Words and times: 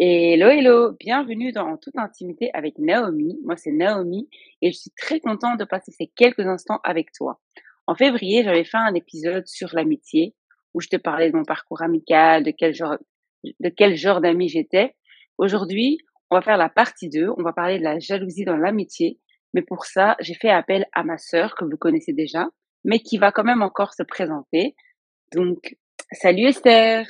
Hello, 0.00 0.48
hello, 0.48 0.92
bienvenue 0.92 1.50
dans 1.50 1.76
toute 1.76 1.98
intimité 1.98 2.52
avec 2.54 2.78
Naomi. 2.78 3.36
Moi, 3.42 3.56
c'est 3.56 3.72
Naomi 3.72 4.28
et 4.62 4.70
je 4.70 4.78
suis 4.78 4.92
très 4.96 5.18
contente 5.18 5.58
de 5.58 5.64
passer 5.64 5.90
ces 5.90 6.06
quelques 6.06 6.46
instants 6.46 6.78
avec 6.84 7.10
toi. 7.10 7.40
En 7.88 7.96
février, 7.96 8.44
j'avais 8.44 8.62
fait 8.62 8.76
un 8.76 8.94
épisode 8.94 9.48
sur 9.48 9.70
l'amitié 9.72 10.36
où 10.72 10.80
je 10.80 10.86
te 10.86 10.96
parlais 10.96 11.32
de 11.32 11.36
mon 11.36 11.42
parcours 11.42 11.82
amical, 11.82 12.44
de 12.44 12.52
quel 12.56 12.76
genre, 12.76 12.96
de 13.42 13.68
quel 13.70 13.96
genre 13.96 14.20
j'étais. 14.46 14.94
Aujourd'hui, 15.36 15.98
on 16.30 16.36
va 16.36 16.42
faire 16.42 16.58
la 16.58 16.68
partie 16.68 17.08
2. 17.08 17.30
On 17.36 17.42
va 17.42 17.52
parler 17.52 17.80
de 17.80 17.84
la 17.84 17.98
jalousie 17.98 18.44
dans 18.44 18.56
l'amitié. 18.56 19.18
Mais 19.52 19.62
pour 19.62 19.84
ça, 19.84 20.14
j'ai 20.20 20.34
fait 20.34 20.50
appel 20.50 20.86
à 20.92 21.02
ma 21.02 21.18
sœur 21.18 21.56
que 21.56 21.64
vous 21.64 21.76
connaissez 21.76 22.12
déjà, 22.12 22.46
mais 22.84 23.00
qui 23.00 23.18
va 23.18 23.32
quand 23.32 23.42
même 23.42 23.62
encore 23.62 23.94
se 23.94 24.04
présenter. 24.04 24.76
Donc, 25.34 25.76
salut 26.12 26.46
Esther. 26.46 27.04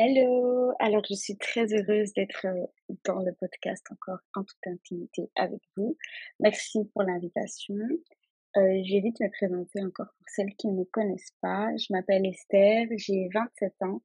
Hello, 0.00 0.72
alors 0.80 1.04
je 1.08 1.14
suis 1.14 1.36
très 1.36 1.72
heureuse 1.72 2.12
d'être 2.14 2.46
euh, 2.46 2.66
dans 3.04 3.20
le 3.20 3.32
podcast 3.32 3.86
encore 3.92 4.18
en 4.34 4.42
toute 4.42 4.66
intimité 4.66 5.30
avec 5.36 5.60
vous. 5.76 5.96
Merci 6.40 6.80
pour 6.92 7.04
l'invitation. 7.04 7.76
Euh, 7.76 8.82
je 8.84 8.92
vais 8.92 9.00
vite 9.02 9.20
me 9.20 9.30
présenter 9.30 9.84
encore 9.84 10.08
pour 10.18 10.26
celles 10.26 10.52
qui 10.58 10.66
ne 10.66 10.78
me 10.78 10.84
connaissent 10.84 11.36
pas. 11.40 11.68
Je 11.76 11.86
m'appelle 11.90 12.26
Esther, 12.26 12.86
j'ai 12.96 13.28
27 13.32 13.72
ans 13.82 14.02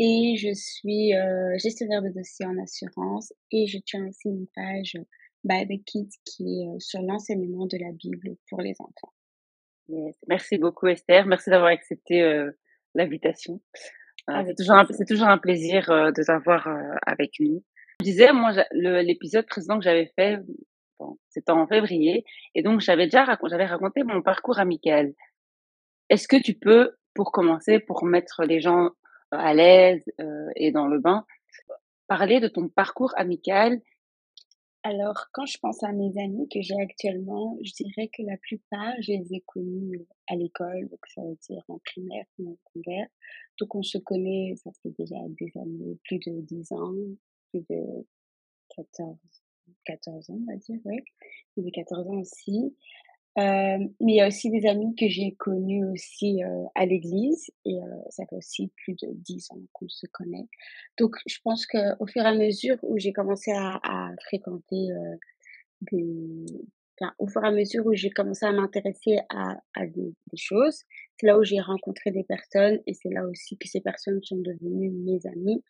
et 0.00 0.34
je 0.36 0.52
suis 0.52 1.14
euh, 1.14 1.56
gestionnaire 1.58 2.02
de 2.02 2.08
dossiers 2.08 2.46
en 2.46 2.58
assurance 2.60 3.32
et 3.52 3.68
je 3.68 3.78
tiens 3.78 4.08
aussi 4.08 4.30
une 4.30 4.48
page 4.56 4.98
Bible 5.44 5.80
Kids 5.86 6.18
qui 6.24 6.64
est 6.64 6.80
sur 6.80 7.02
l'enseignement 7.02 7.66
de 7.66 7.78
la 7.78 7.92
Bible 7.92 8.34
pour 8.48 8.62
les 8.62 8.74
enfants. 8.80 9.14
Merci 10.26 10.58
beaucoup 10.58 10.88
Esther, 10.88 11.24
merci 11.26 11.50
d'avoir 11.50 11.70
accepté 11.70 12.20
l'invitation 12.96 13.60
c'est 14.28 14.54
toujours, 14.56 14.76
un, 14.76 14.86
c'est 14.90 15.06
toujours 15.06 15.28
un 15.28 15.38
plaisir 15.38 15.90
euh, 15.90 16.12
de 16.12 16.22
t'avoir 16.22 16.66
euh, 16.68 16.94
avec 17.06 17.32
nous. 17.40 17.62
Je 18.00 18.04
disais, 18.04 18.32
moi, 18.32 18.52
l'épisode 18.72 19.46
précédent 19.46 19.78
que 19.78 19.84
j'avais 19.84 20.10
fait, 20.16 20.38
bon, 20.98 21.18
c'était 21.28 21.52
en 21.52 21.66
février, 21.66 22.24
et 22.54 22.62
donc 22.62 22.80
j'avais 22.80 23.06
déjà 23.06 23.24
raconté, 23.24 23.50
j'avais 23.50 23.66
raconté 23.66 24.02
mon 24.04 24.22
parcours 24.22 24.58
amical. 24.58 25.12
Est-ce 26.08 26.26
que 26.26 26.40
tu 26.40 26.54
peux, 26.54 26.92
pour 27.14 27.32
commencer, 27.32 27.78
pour 27.78 28.04
mettre 28.04 28.44
les 28.44 28.60
gens 28.60 28.86
euh, 28.86 28.88
à 29.30 29.54
l'aise 29.54 30.02
et 30.56 30.72
dans 30.72 30.86
le 30.86 30.98
bain, 30.98 31.24
parler 32.08 32.40
de 32.40 32.48
ton 32.48 32.68
parcours 32.68 33.12
amical 33.16 33.80
alors, 34.82 35.26
quand 35.32 35.44
je 35.46 35.58
pense 35.58 35.82
à 35.82 35.92
mes 35.92 36.16
amis 36.18 36.48
que 36.48 36.62
j'ai 36.62 36.78
actuellement, 36.80 37.58
je 37.62 37.72
dirais 37.72 38.08
que 38.08 38.22
la 38.22 38.36
plupart, 38.38 38.94
je 39.00 39.12
les 39.12 39.34
ai 39.34 39.40
connus 39.46 40.06
à 40.28 40.36
l'école, 40.36 40.88
donc 40.88 41.00
ça 41.06 41.22
veut 41.22 41.36
dire 41.48 41.62
en 41.68 41.78
primaire 41.78 42.24
ou 42.38 42.52
en 42.52 42.56
secondaire. 42.56 43.06
Donc, 43.58 43.74
on 43.74 43.82
se 43.82 43.98
connaît, 43.98 44.54
ça 44.56 44.70
fait 44.82 44.94
déjà 44.98 45.16
des 45.28 45.52
années, 45.58 45.98
plus 46.04 46.18
de 46.18 46.40
10 46.40 46.72
ans, 46.72 46.94
plus 47.50 47.60
de 47.68 48.06
14, 48.76 49.16
14 49.84 50.30
ans, 50.30 50.38
on 50.40 50.50
va 50.50 50.56
dire, 50.56 50.80
oui. 50.84 50.98
Plus 51.52 51.62
de 51.62 51.70
14 51.70 52.08
ans 52.08 52.20
aussi. 52.20 52.74
Euh, 53.38 53.78
mais 54.00 54.12
il 54.12 54.16
y 54.16 54.20
a 54.20 54.26
aussi 54.26 54.50
des 54.50 54.66
amis 54.66 54.94
que 54.96 55.08
j'ai 55.08 55.36
connus 55.38 55.84
aussi 55.86 56.42
euh, 56.42 56.64
à 56.74 56.84
l'église 56.84 57.50
et 57.64 57.76
euh, 57.76 57.86
ça 58.08 58.26
fait 58.26 58.34
aussi 58.34 58.72
plus 58.76 58.94
de 58.94 59.06
dix 59.12 59.50
ans 59.52 59.60
qu'on 59.72 59.88
se 59.88 60.06
connaît. 60.06 60.48
Donc 60.98 61.14
je 61.26 61.38
pense 61.44 61.64
qu'au 61.66 62.06
fur 62.06 62.22
et 62.22 62.26
à 62.26 62.34
mesure 62.34 62.76
où 62.82 62.98
j'ai 62.98 63.12
commencé 63.12 63.52
à, 63.52 63.78
à 63.84 64.10
fréquenter 64.26 64.88
des, 65.82 66.44
enfin, 67.00 67.12
au 67.18 67.28
fur 67.28 67.44
et 67.44 67.48
à 67.48 67.52
mesure 67.52 67.86
où 67.86 67.94
j'ai 67.94 68.10
commencé 68.10 68.44
à 68.46 68.52
m'intéresser 68.52 69.18
à, 69.28 69.56
à 69.74 69.86
des, 69.86 70.12
choses, 70.34 70.82
c'est 71.18 71.26
là 71.26 71.38
où 71.38 71.44
j'ai 71.44 71.60
rencontré 71.60 72.10
des 72.10 72.24
personnes 72.24 72.80
et 72.86 72.94
c'est 72.94 73.10
là 73.10 73.26
aussi 73.26 73.56
que 73.58 73.68
ces 73.68 73.80
personnes 73.80 74.20
sont 74.24 74.38
devenues 74.38 74.90
mes 74.90 75.24
amis. 75.26 75.62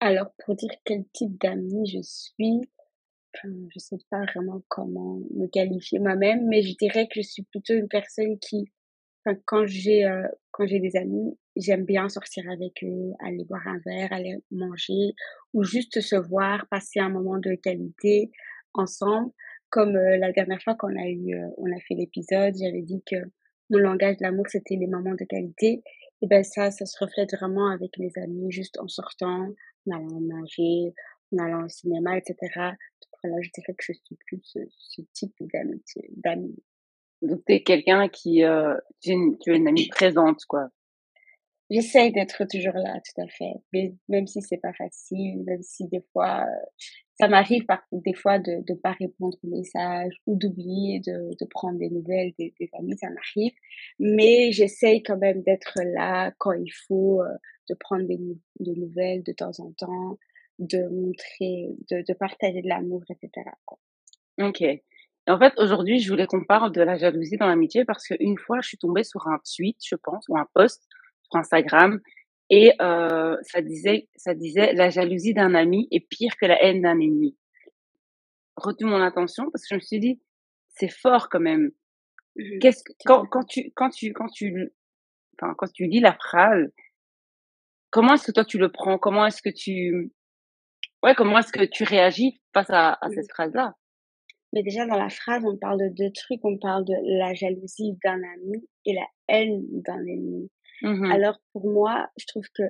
Alors 0.00 0.32
pour 0.44 0.56
dire 0.56 0.72
quel 0.84 1.04
type 1.12 1.40
d'amis 1.40 1.86
je 1.86 2.02
suis, 2.02 2.68
je 3.44 3.78
sais 3.78 3.98
pas 4.10 4.24
vraiment 4.34 4.62
comment 4.68 5.20
me 5.34 5.46
qualifier 5.46 5.98
moi-même, 5.98 6.46
mais 6.46 6.62
je 6.62 6.76
dirais 6.76 7.06
que 7.06 7.22
je 7.22 7.22
suis 7.22 7.42
plutôt 7.44 7.74
une 7.74 7.88
personne 7.88 8.38
qui, 8.38 8.70
enfin, 9.24 9.38
quand 9.46 9.66
j'ai 9.66 10.04
euh, 10.04 10.26
quand 10.50 10.66
j'ai 10.66 10.80
des 10.80 10.96
amis, 10.96 11.38
j'aime 11.56 11.84
bien 11.84 12.08
sortir 12.08 12.44
avec 12.50 12.82
eux, 12.82 13.12
aller 13.20 13.44
boire 13.44 13.66
un 13.66 13.78
verre, 13.86 14.12
aller 14.12 14.36
manger, 14.50 15.14
ou 15.54 15.64
juste 15.64 16.00
se 16.00 16.16
voir, 16.16 16.66
passer 16.68 17.00
un 17.00 17.08
moment 17.08 17.38
de 17.38 17.54
qualité 17.54 18.30
ensemble. 18.74 19.32
Comme 19.70 19.96
euh, 19.96 20.16
la 20.16 20.32
dernière 20.32 20.60
fois 20.62 20.74
qu'on 20.74 20.96
a 20.96 21.08
eu, 21.08 21.34
euh, 21.34 21.48
on 21.56 21.70
a 21.74 21.80
fait 21.80 21.94
l'épisode, 21.94 22.54
j'avais 22.58 22.82
dit 22.82 23.02
que 23.06 23.16
mon 23.70 23.78
langage 23.78 24.16
de 24.16 24.24
l'amour 24.24 24.46
c'était 24.48 24.76
les 24.76 24.88
moments 24.88 25.14
de 25.14 25.24
qualité. 25.24 25.82
Et 26.22 26.26
ben 26.26 26.42
ça, 26.42 26.70
ça 26.70 26.84
se 26.84 27.02
reflète 27.02 27.32
vraiment 27.34 27.70
avec 27.70 27.96
mes 27.98 28.12
amis, 28.16 28.50
juste 28.50 28.78
en 28.78 28.88
sortant, 28.88 29.48
en 29.86 29.90
allant 29.92 30.20
manger, 30.20 30.92
en 31.32 31.38
allant 31.44 31.64
au 31.64 31.68
cinéma, 31.68 32.18
etc 32.18 32.74
voilà, 33.22 33.40
je 33.42 33.50
dirais 33.54 33.74
que 33.74 33.84
je 33.84 33.92
suis 33.92 34.16
plus 34.26 34.40
ce, 34.42 35.02
type 35.12 35.34
d'amitié, 35.52 36.10
d'amis. 36.16 36.62
Donc, 37.22 37.42
tu 37.46 37.52
es 37.52 37.62
quelqu'un 37.62 38.08
qui, 38.08 38.44
euh, 38.44 38.76
tu, 39.02 39.10
es 39.10 39.56
une, 39.56 39.68
amie 39.68 39.88
présente, 39.88 40.44
quoi. 40.46 40.68
J'essaye 41.70 42.12
d'être 42.12 42.44
toujours 42.50 42.74
là, 42.74 43.00
tout 43.00 43.20
à 43.20 43.28
fait. 43.28 43.52
Mais 43.72 43.94
même 44.08 44.26
si 44.26 44.42
c'est 44.42 44.56
pas 44.56 44.72
facile, 44.72 45.44
même 45.44 45.62
si 45.62 45.86
des 45.88 46.02
fois, 46.12 46.44
ça 47.20 47.28
m'arrive 47.28 47.64
par 47.66 47.82
des 47.92 48.14
fois 48.14 48.38
de 48.38 48.64
ne 48.68 48.74
pas 48.74 48.92
répondre 48.92 49.36
aux 49.44 49.48
messages 49.48 50.14
ou 50.26 50.36
d'oublier 50.36 51.00
de, 51.00 51.36
de 51.38 51.46
prendre 51.48 51.78
des 51.78 51.90
nouvelles 51.90 52.32
des, 52.38 52.54
des 52.58 52.70
amis, 52.72 52.96
ça 52.98 53.08
m'arrive. 53.10 53.52
Mais 53.98 54.50
j'essaye 54.50 55.02
quand 55.02 55.18
même 55.18 55.42
d'être 55.42 55.78
là 55.84 56.32
quand 56.38 56.52
il 56.52 56.72
faut, 56.88 57.22
euh, 57.22 57.36
de 57.68 57.74
prendre 57.74 58.06
des, 58.06 58.18
des 58.58 58.74
nouvelles 58.74 59.22
de 59.22 59.32
temps 59.32 59.52
en 59.58 59.70
temps, 59.72 60.18
de 60.60 60.88
montrer, 60.88 61.74
de, 61.90 62.04
de 62.06 62.14
partager 62.14 62.62
de 62.62 62.68
l'amour, 62.68 63.02
etc. 63.10 63.30
Quoi. 63.64 63.78
Ok. 64.40 64.62
en 65.26 65.38
fait, 65.38 65.52
aujourd'hui, 65.58 65.98
je 65.98 66.10
voulais 66.10 66.26
qu'on 66.26 66.44
parle 66.44 66.70
de 66.72 66.82
la 66.82 66.96
jalousie 66.96 67.36
dans 67.36 67.46
l'amitié 67.46 67.84
parce 67.84 68.06
qu'une 68.06 68.38
fois, 68.38 68.60
je 68.60 68.68
suis 68.68 68.78
tombée 68.78 69.04
sur 69.04 69.26
un 69.26 69.40
tweet, 69.56 69.78
je 69.84 69.96
pense, 69.96 70.26
ou 70.28 70.36
un 70.36 70.46
post 70.54 70.86
sur 71.22 71.38
Instagram, 71.38 72.00
et 72.50 72.72
euh, 72.82 73.36
ça 73.42 73.62
disait, 73.62 74.08
ça 74.16 74.34
disait, 74.34 74.72
la 74.74 74.90
jalousie 74.90 75.34
d'un 75.34 75.54
ami 75.54 75.88
est 75.92 76.00
pire 76.00 76.32
que 76.38 76.46
la 76.46 76.62
haine 76.62 76.82
d'un 76.82 76.98
ennemi. 76.98 77.36
Retenu 78.56 78.90
mon 78.90 79.00
attention 79.00 79.50
parce 79.50 79.62
que 79.62 79.68
je 79.70 79.74
me 79.76 79.80
suis 79.80 80.00
dit, 80.00 80.20
c'est 80.68 80.90
fort 80.90 81.28
quand 81.30 81.40
même. 81.40 81.70
Qu'est-ce 82.60 82.82
que, 82.82 82.92
quand, 83.04 83.24
quand 83.26 83.44
tu, 83.44 83.72
quand 83.74 83.90
tu, 83.90 84.12
quand 84.12 84.28
tu, 84.28 84.72
enfin, 85.40 85.54
quand 85.56 85.72
tu 85.72 85.86
lis 85.86 86.00
la 86.00 86.12
phrase, 86.12 86.70
comment 87.90 88.14
est-ce 88.14 88.26
que 88.26 88.32
toi 88.32 88.44
tu 88.44 88.58
le 88.58 88.70
prends? 88.70 88.98
Comment 88.98 89.26
est-ce 89.26 89.42
que 89.42 89.50
tu, 89.50 90.12
Ouais, 91.02 91.14
comment 91.14 91.38
est-ce 91.38 91.52
que 91.52 91.64
tu 91.64 91.84
réagis 91.84 92.40
face 92.52 92.70
à, 92.70 92.98
à 93.00 93.10
cette 93.10 93.30
phrase-là? 93.30 93.74
Mais 94.52 94.62
déjà, 94.62 94.86
dans 94.86 94.96
la 94.96 95.08
phrase, 95.08 95.44
on 95.44 95.56
parle 95.56 95.78
de 95.78 95.88
deux 95.88 96.10
trucs. 96.12 96.44
On 96.44 96.58
parle 96.58 96.84
de 96.84 96.94
la 97.18 97.34
jalousie 97.34 97.96
d'un 98.04 98.20
ami 98.34 98.68
et 98.84 98.94
la 98.94 99.06
haine 99.28 99.64
d'un 99.70 100.04
ennemi. 100.06 100.50
Mmh 100.82 101.04
Alors, 101.10 101.38
pour 101.52 101.70
moi, 101.70 102.08
je 102.16 102.26
trouve 102.26 102.46
que 102.54 102.62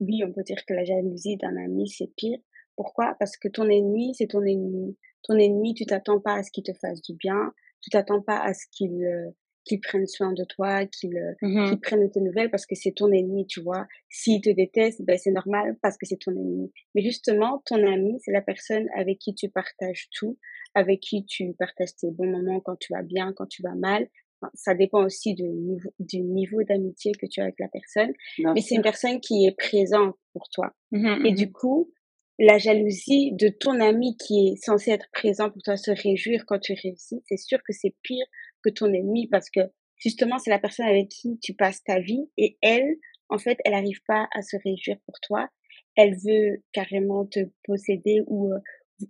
oui, 0.00 0.22
on 0.26 0.32
peut 0.32 0.42
dire 0.42 0.64
que 0.66 0.74
la 0.74 0.84
jalousie 0.84 1.36
d'un 1.36 1.56
ami, 1.56 1.88
c'est 1.88 2.10
pire. 2.16 2.38
Pourquoi? 2.76 3.14
Parce 3.18 3.36
que 3.36 3.48
ton 3.48 3.68
ennemi, 3.68 4.14
c'est 4.14 4.26
ton 4.26 4.42
ennemi. 4.42 4.96
Ton 5.22 5.36
ennemi, 5.36 5.74
tu 5.74 5.86
t'attends 5.86 6.20
pas 6.20 6.34
à 6.34 6.42
ce 6.42 6.50
qu'il 6.50 6.64
te 6.64 6.72
fasse 6.72 7.00
du 7.00 7.14
bien. 7.14 7.52
Tu 7.80 7.90
t'attends 7.90 8.20
pas 8.20 8.38
à 8.38 8.52
ce 8.52 8.66
qu'il 8.70 9.04
euh, 9.04 9.30
qu'il 9.64 9.80
prenne 9.80 10.06
soin 10.06 10.32
de 10.32 10.44
toi, 10.44 10.86
qu'il 10.86 11.16
euh, 11.16 11.76
prenne 11.82 12.10
tes 12.10 12.20
nouvelles 12.20 12.50
parce 12.50 12.66
que 12.66 12.74
c'est 12.74 12.92
ton 12.92 13.10
ennemi, 13.12 13.46
tu 13.46 13.60
vois. 13.60 13.86
S'il 14.08 14.40
te 14.40 14.50
déteste, 14.50 15.02
ben 15.02 15.18
c'est 15.18 15.30
normal 15.30 15.76
parce 15.82 15.96
que 15.96 16.06
c'est 16.06 16.18
ton 16.18 16.32
ennemi. 16.32 16.72
Mais 16.94 17.02
justement, 17.02 17.62
ton 17.66 17.84
ami, 17.86 18.18
c'est 18.24 18.32
la 18.32 18.42
personne 18.42 18.88
avec 18.96 19.18
qui 19.18 19.34
tu 19.34 19.48
partages 19.48 20.08
tout, 20.12 20.38
avec 20.74 21.00
qui 21.00 21.24
tu 21.24 21.52
partages 21.58 21.94
tes 21.96 22.10
bons 22.10 22.30
moments 22.30 22.60
quand 22.60 22.76
tu 22.76 22.92
vas 22.92 23.02
bien, 23.02 23.32
quand 23.36 23.46
tu 23.46 23.62
vas 23.62 23.74
mal. 23.74 24.08
ça 24.54 24.74
dépend 24.74 25.04
aussi 25.04 25.34
du 25.34 25.44
niveau, 25.44 25.90
du 26.00 26.20
niveau 26.20 26.62
d'amitié 26.64 27.12
que 27.12 27.26
tu 27.26 27.40
as 27.40 27.44
avec 27.44 27.60
la 27.60 27.68
personne. 27.68 28.12
mais 28.38 28.60
c'est 28.60 28.74
une 28.74 28.82
personne 28.82 29.20
qui 29.20 29.46
est 29.46 29.56
présente 29.56 30.16
pour 30.32 30.48
toi. 30.50 30.72
Mmh 30.90 31.26
Et 31.26 31.32
du 31.32 31.46
mmh 31.46 31.52
coup, 31.52 31.92
la 32.38 32.58
jalousie 32.58 33.32
de 33.32 33.48
ton 33.48 33.78
ami 33.80 34.16
qui 34.16 34.48
est 34.48 34.56
censé 34.56 34.90
être 34.90 35.06
présent 35.12 35.50
pour 35.50 35.62
toi, 35.62 35.76
se 35.76 35.90
réjouir 35.90 36.44
quand 36.46 36.58
tu 36.58 36.74
réussis, 36.74 37.22
c'est 37.26 37.36
sûr 37.36 37.58
que 37.58 37.72
c'est 37.72 37.94
pire 38.02 38.26
que 38.62 38.70
ton 38.70 38.92
ennemi 38.92 39.28
parce 39.28 39.50
que 39.50 39.60
justement, 39.96 40.38
c'est 40.38 40.50
la 40.50 40.58
personne 40.58 40.86
avec 40.86 41.08
qui 41.08 41.38
tu 41.40 41.54
passes 41.54 41.82
ta 41.84 42.00
vie 42.00 42.28
et 42.36 42.56
elle, 42.62 42.96
en 43.28 43.38
fait, 43.38 43.58
elle 43.64 43.72
n'arrive 43.72 44.02
pas 44.06 44.28
à 44.34 44.42
se 44.42 44.56
réjouir 44.64 44.96
pour 45.06 45.18
toi. 45.20 45.48
Elle 45.96 46.16
veut 46.16 46.62
carrément 46.72 47.26
te 47.26 47.40
posséder 47.64 48.22
ou 48.26 48.52
euh, 48.52 48.58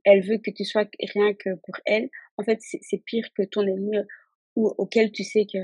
elle 0.04 0.22
veut 0.22 0.38
que 0.38 0.50
tu 0.50 0.64
sois 0.64 0.86
rien 1.14 1.34
que 1.34 1.50
pour 1.64 1.74
elle. 1.86 2.08
En 2.36 2.44
fait, 2.44 2.58
c'est 2.60 3.02
pire 3.04 3.26
que 3.36 3.42
ton 3.42 3.62
ennemi 3.62 3.96
euh, 3.96 4.04
ou 4.56 4.72
auquel 4.78 5.12
tu 5.12 5.24
sais 5.24 5.46
que 5.50 5.58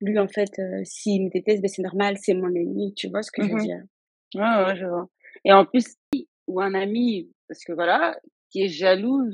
lui, 0.00 0.18
en 0.18 0.28
fait, 0.28 0.58
euh, 0.58 0.82
s'il 0.84 1.24
me 1.24 1.30
déteste, 1.30 1.62
ben 1.62 1.68
c'est 1.68 1.82
normal, 1.82 2.16
c'est 2.18 2.34
mon 2.34 2.54
ennemi. 2.54 2.94
Tu 2.94 3.08
vois 3.08 3.22
ce 3.22 3.30
que 3.30 3.42
je 3.42 3.48
veux 3.48 3.54
mmh 3.54 3.60
dire? 3.60 3.82
Ouais, 4.34 4.64
ouais, 4.64 4.76
je 4.76 4.86
vois. 4.86 5.08
Et 5.44 5.52
en 5.52 5.64
plus, 5.64 5.96
ou 6.46 6.60
un 6.60 6.74
ami, 6.74 7.30
parce 7.48 7.64
que 7.64 7.72
voilà, 7.72 8.18
qui 8.50 8.62
est 8.62 8.68
jaloux 8.68 9.30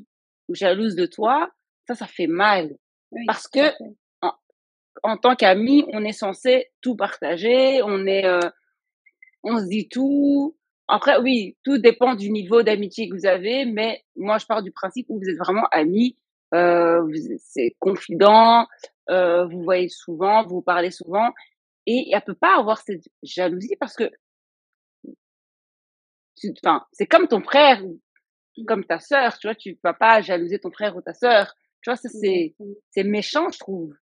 ou 0.48 0.54
jalouse 0.54 0.94
de 0.94 1.06
toi, 1.06 1.50
ça, 1.86 1.94
ça 1.94 2.06
fait 2.06 2.26
mal. 2.26 2.76
Parce 3.26 3.48
que, 3.48 3.72
en, 5.02 5.16
tant 5.16 5.36
qu'ami, 5.36 5.84
on 5.92 6.04
est 6.04 6.12
censé 6.12 6.70
tout 6.80 6.96
partager, 6.96 7.82
on 7.82 8.06
est, 8.06 8.24
euh, 8.26 8.40
on 9.42 9.58
se 9.58 9.66
dit 9.66 9.88
tout, 9.88 10.56
après, 10.88 11.18
oui, 11.18 11.56
tout 11.64 11.78
dépend 11.78 12.14
du 12.14 12.30
niveau 12.30 12.62
d'amitié 12.62 13.08
que 13.08 13.14
vous 13.14 13.26
avez, 13.26 13.64
mais 13.64 14.04
moi, 14.16 14.38
je 14.38 14.46
pars 14.46 14.62
du 14.62 14.72
principe 14.72 15.06
où 15.08 15.18
vous 15.18 15.28
êtes 15.28 15.38
vraiment 15.38 15.66
amis, 15.70 16.16
euh, 16.54 17.02
c'est 17.38 17.74
confident, 17.78 18.66
euh, 19.10 19.46
vous 19.46 19.62
voyez 19.62 19.88
souvent, 19.88 20.44
vous 20.46 20.62
parlez 20.62 20.90
souvent, 20.90 21.30
et 21.86 22.10
elle 22.12 22.22
peut 22.22 22.34
pas 22.34 22.58
avoir 22.58 22.78
cette 22.78 23.04
jalousie 23.22 23.76
parce 23.80 23.96
que, 23.96 24.10
enfin, 26.62 26.84
c'est 26.92 27.06
comme 27.06 27.28
ton 27.28 27.42
frère 27.42 27.82
comme 28.66 28.84
ta 28.84 29.00
sœur, 29.00 29.38
tu 29.38 29.46
vois, 29.46 29.54
tu 29.54 29.78
vas 29.82 29.94
pas 29.94 30.20
jalouser 30.20 30.58
ton 30.58 30.70
frère 30.70 30.96
ou 30.96 31.00
ta 31.00 31.14
sœur, 31.14 31.54
tu 31.82 31.90
vois, 31.90 31.96
ça 31.96 32.08
c'est, 32.08 32.54
c'est 32.90 33.04
méchant, 33.04 33.50
je 33.50 33.58
trouve. 33.58 33.94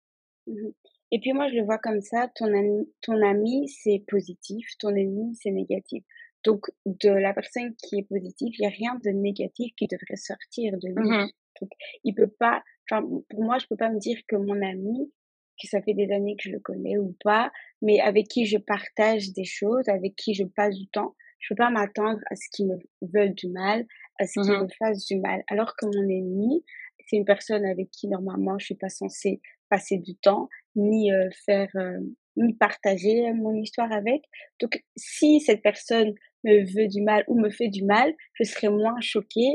Mmh 0.46 0.70
Et 1.12 1.18
puis 1.20 1.32
moi, 1.32 1.48
je 1.48 1.56
le 1.56 1.64
vois 1.64 1.78
comme 1.78 2.00
ça, 2.00 2.28
ton 2.36 2.46
ami 2.46 2.88
ton 3.02 3.20
ami, 3.22 3.68
c'est 3.68 4.04
positif, 4.06 4.66
ton 4.78 4.94
ennemi, 4.94 5.34
c'est 5.34 5.50
négatif. 5.50 6.04
Donc 6.44 6.66
de 6.86 7.10
la 7.10 7.34
personne 7.34 7.74
qui 7.76 7.98
est 7.98 8.08
positive, 8.08 8.52
il 8.58 8.62
y 8.62 8.66
a 8.66 8.70
rien 8.70 8.94
de 9.04 9.10
négatif 9.10 9.72
qui 9.76 9.86
devrait 9.86 10.16
sortir 10.16 10.78
de 10.78 10.88
lui. 10.88 11.08
Mhm, 11.08 11.30
Donc 11.60 11.70
il 12.04 12.14
peut 12.14 12.28
pas 12.38 12.62
enfin, 12.90 13.06
pour 13.28 13.44
moi, 13.44 13.58
je 13.58 13.66
peux 13.66 13.76
pas 13.76 13.90
me 13.90 13.98
dire 13.98 14.18
que 14.28 14.36
mon 14.36 14.60
ami, 14.62 15.12
que 15.60 15.68
ça 15.68 15.82
fait 15.82 15.94
des 15.94 16.10
années 16.12 16.36
que 16.36 16.48
je 16.48 16.50
le 16.50 16.60
connais 16.60 16.96
ou 16.98 17.16
pas, 17.22 17.52
mais 17.82 18.00
avec 18.00 18.28
qui 18.28 18.46
je 18.46 18.58
partage 18.58 19.32
des 19.32 19.44
choses, 19.44 19.88
avec 19.88 20.16
qui 20.16 20.34
je 20.34 20.44
passe 20.44 20.76
du 20.76 20.88
temps, 20.88 21.14
je 21.38 21.54
peux 21.54 21.58
pas 21.58 21.70
m'attendre 21.70 22.20
à 22.30 22.36
ce 22.36 22.48
qu'il 22.52 22.66
me 22.68 22.76
veuille 23.02 23.34
du 23.34 23.48
mal, 23.48 23.86
à 24.18 24.26
ce 24.26 24.38
qu'il 24.40 24.54
mhm, 24.54 24.62
me 24.62 24.68
fasse 24.78 25.04
du 25.06 25.16
mal. 25.18 25.42
Alors 25.48 25.74
que 25.76 25.86
mon 25.86 26.08
ennemi, 26.08 26.64
c'est 27.10 27.16
une 27.16 27.24
personne 27.24 27.64
avec 27.66 27.90
qui 27.90 28.06
normalement 28.06 28.56
je 28.58 28.66
suis 28.66 28.74
pas 28.76 28.88
censée 28.88 29.40
passer 29.68 29.98
du 29.98 30.16
temps, 30.16 30.48
ni 30.76 31.12
euh, 31.12 31.28
faire, 31.44 31.68
euh, 31.74 31.98
ni 32.36 32.54
partager 32.54 33.32
mon 33.32 33.54
histoire 33.54 33.90
avec. 33.92 34.22
Donc, 34.60 34.82
si 34.96 35.40
cette 35.40 35.62
personne 35.62 36.14
me 36.44 36.64
veut 36.74 36.88
du 36.88 37.02
mal 37.02 37.24
ou 37.28 37.38
me 37.38 37.50
fait 37.50 37.68
du 37.68 37.84
mal, 37.84 38.14
je 38.34 38.44
serai 38.44 38.68
moins 38.68 39.00
choquée 39.00 39.52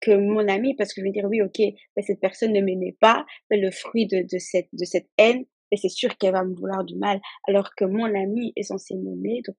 que 0.00 0.12
mon 0.12 0.48
ami 0.48 0.74
parce 0.74 0.92
que 0.92 1.00
je 1.00 1.04
vais 1.04 1.12
dire 1.12 1.26
oui, 1.26 1.42
ok, 1.42 1.58
ben, 1.58 2.02
cette 2.02 2.20
personne 2.20 2.52
ne 2.52 2.60
m'aimait 2.60 2.96
pas, 3.00 3.26
mais 3.50 3.58
le 3.58 3.70
fruit 3.70 4.06
de, 4.06 4.22
de 4.22 4.38
cette, 4.38 4.68
de 4.72 4.84
cette 4.84 5.08
haine, 5.18 5.44
et 5.70 5.76
c'est 5.76 5.88
sûr 5.88 6.16
qu'elle 6.18 6.32
va 6.32 6.44
me 6.44 6.54
vouloir 6.54 6.84
du 6.84 6.96
mal. 6.96 7.20
Alors 7.48 7.74
que 7.76 7.84
mon 7.84 8.04
ami 8.04 8.52
est 8.56 8.62
censé 8.62 8.94
m'aimer, 8.94 9.42
donc 9.46 9.56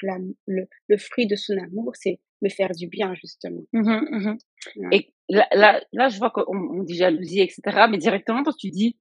le, 0.47 0.67
le 0.87 0.97
fruit 0.97 1.27
de 1.27 1.35
son 1.35 1.57
amour, 1.57 1.91
c'est 1.95 2.19
me 2.41 2.49
faire 2.49 2.71
du 2.71 2.87
bien, 2.87 3.13
justement. 3.15 3.61
mhm. 3.73 4.37
Ouais. 4.77 4.97
Et 4.97 5.13
là, 5.29 5.47
là, 5.53 5.81
là, 5.93 6.09
je 6.09 6.17
vois 6.17 6.31
qu'on 6.31 6.43
on 6.47 6.83
dit 6.83 6.95
jalousie, 6.95 7.41
etc. 7.41 7.61
Mais 7.89 7.97
directement, 7.97 8.43
quand 8.43 8.55
tu 8.57 8.69
dis, 8.69 8.97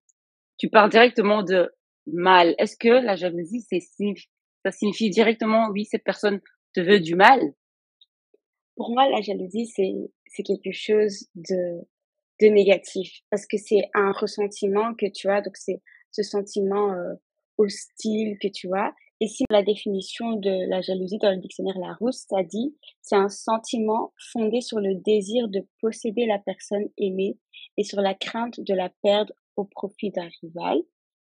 tu 0.58 0.68
parles 0.68 0.90
directement 0.90 1.42
de 1.42 1.70
mal. 2.06 2.54
Est-ce 2.58 2.76
que 2.76 2.88
la 2.88 3.16
jalousie, 3.16 3.62
c'est 3.68 3.80
ça 4.64 4.70
signifie 4.70 5.10
directement, 5.10 5.68
oui, 5.70 5.84
cette 5.84 6.04
personne 6.04 6.40
te 6.74 6.80
veut 6.80 7.00
du 7.00 7.14
mal? 7.14 7.40
Pour 8.76 8.90
moi, 8.90 9.08
la 9.08 9.20
jalousie, 9.20 9.66
c'est, 9.66 9.92
c'est 10.26 10.42
quelque 10.42 10.72
chose 10.72 11.28
de, 11.34 11.80
de 12.40 12.46
négatif 12.46 13.20
parce 13.30 13.46
que 13.46 13.56
c'est 13.56 13.82
un 13.94 14.12
ressentiment 14.12 14.94
que 14.94 15.06
tu 15.06 15.28
as, 15.28 15.42
donc 15.42 15.56
c'est 15.56 15.80
ce 16.10 16.22
sentiment 16.22 16.92
euh, 16.92 17.14
hostile 17.58 18.38
que 18.40 18.48
tu 18.48 18.68
as. 18.74 18.94
La 19.50 19.62
définition 19.62 20.32
de 20.32 20.68
la 20.68 20.80
jalousie 20.80 21.18
dans 21.18 21.30
le 21.30 21.38
dictionnaire 21.38 21.78
Larousse, 21.78 22.26
ça 22.28 22.42
dit, 22.42 22.76
c'est 23.00 23.16
un 23.16 23.28
sentiment 23.28 24.12
fondé 24.32 24.60
sur 24.60 24.80
le 24.80 24.96
désir 24.96 25.48
de 25.48 25.66
posséder 25.80 26.26
la 26.26 26.38
personne 26.38 26.88
aimée 26.98 27.38
et 27.76 27.84
sur 27.84 28.00
la 28.00 28.14
crainte 28.14 28.60
de 28.60 28.74
la 28.74 28.90
perdre 29.02 29.32
au 29.56 29.64
profit 29.64 30.10
d'un 30.10 30.28
rival. 30.42 30.78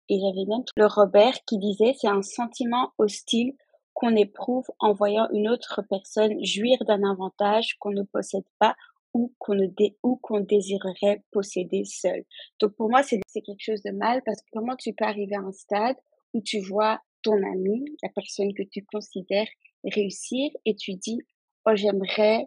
Et 0.09 0.19
j'avais 0.21 0.45
même 0.47 0.65
le 0.77 0.87
Robert 0.87 1.35
qui 1.47 1.59
disait, 1.59 1.95
c'est 1.99 2.09
un 2.09 2.23
sentiment 2.23 2.93
hostile 2.99 3.53
qu'on 3.95 4.17
éprouve 4.17 4.67
en 4.79 4.93
voyant 4.93 5.29
une 5.33 5.49
autre 5.49 5.83
personne 5.89 6.43
jouir 6.45 6.79
d'un 6.87 7.03
avantage 7.03 7.77
qu'on 7.79 7.93
ne 7.93 8.03
possède 8.03 8.47
pas 8.59 8.75
ou 9.15 9.35
qu'on 9.39 10.41
désirerait 10.41 11.23
posséder 11.31 11.85
seul. 11.85 12.25
Donc 12.61 12.75
pour 12.77 12.89
moi, 12.89 13.03
c'est 13.03 13.21
quelque 13.43 13.61
chose 13.61 13.83
de 13.83 13.91
mal 13.91 14.23
parce 14.25 14.41
que 14.41 14.49
comment 14.53 14.77
tu 14.77 14.95
peux 14.95 15.05
arriver 15.05 15.37
à 15.37 15.41
un 15.41 15.53
stade 15.53 15.97
où 16.33 16.41
tu 16.41 16.61
vois 16.61 17.01
ton 17.23 17.35
ami, 17.53 17.85
la 18.03 18.09
personne 18.11 18.53
que 18.55 18.63
tu 18.71 18.85
considères 18.85 19.49
réussir 19.85 20.51
et 20.65 20.75
tu 20.77 20.95
dis, 20.95 21.19
oh 21.67 21.73
j'aimerais, 21.75 22.47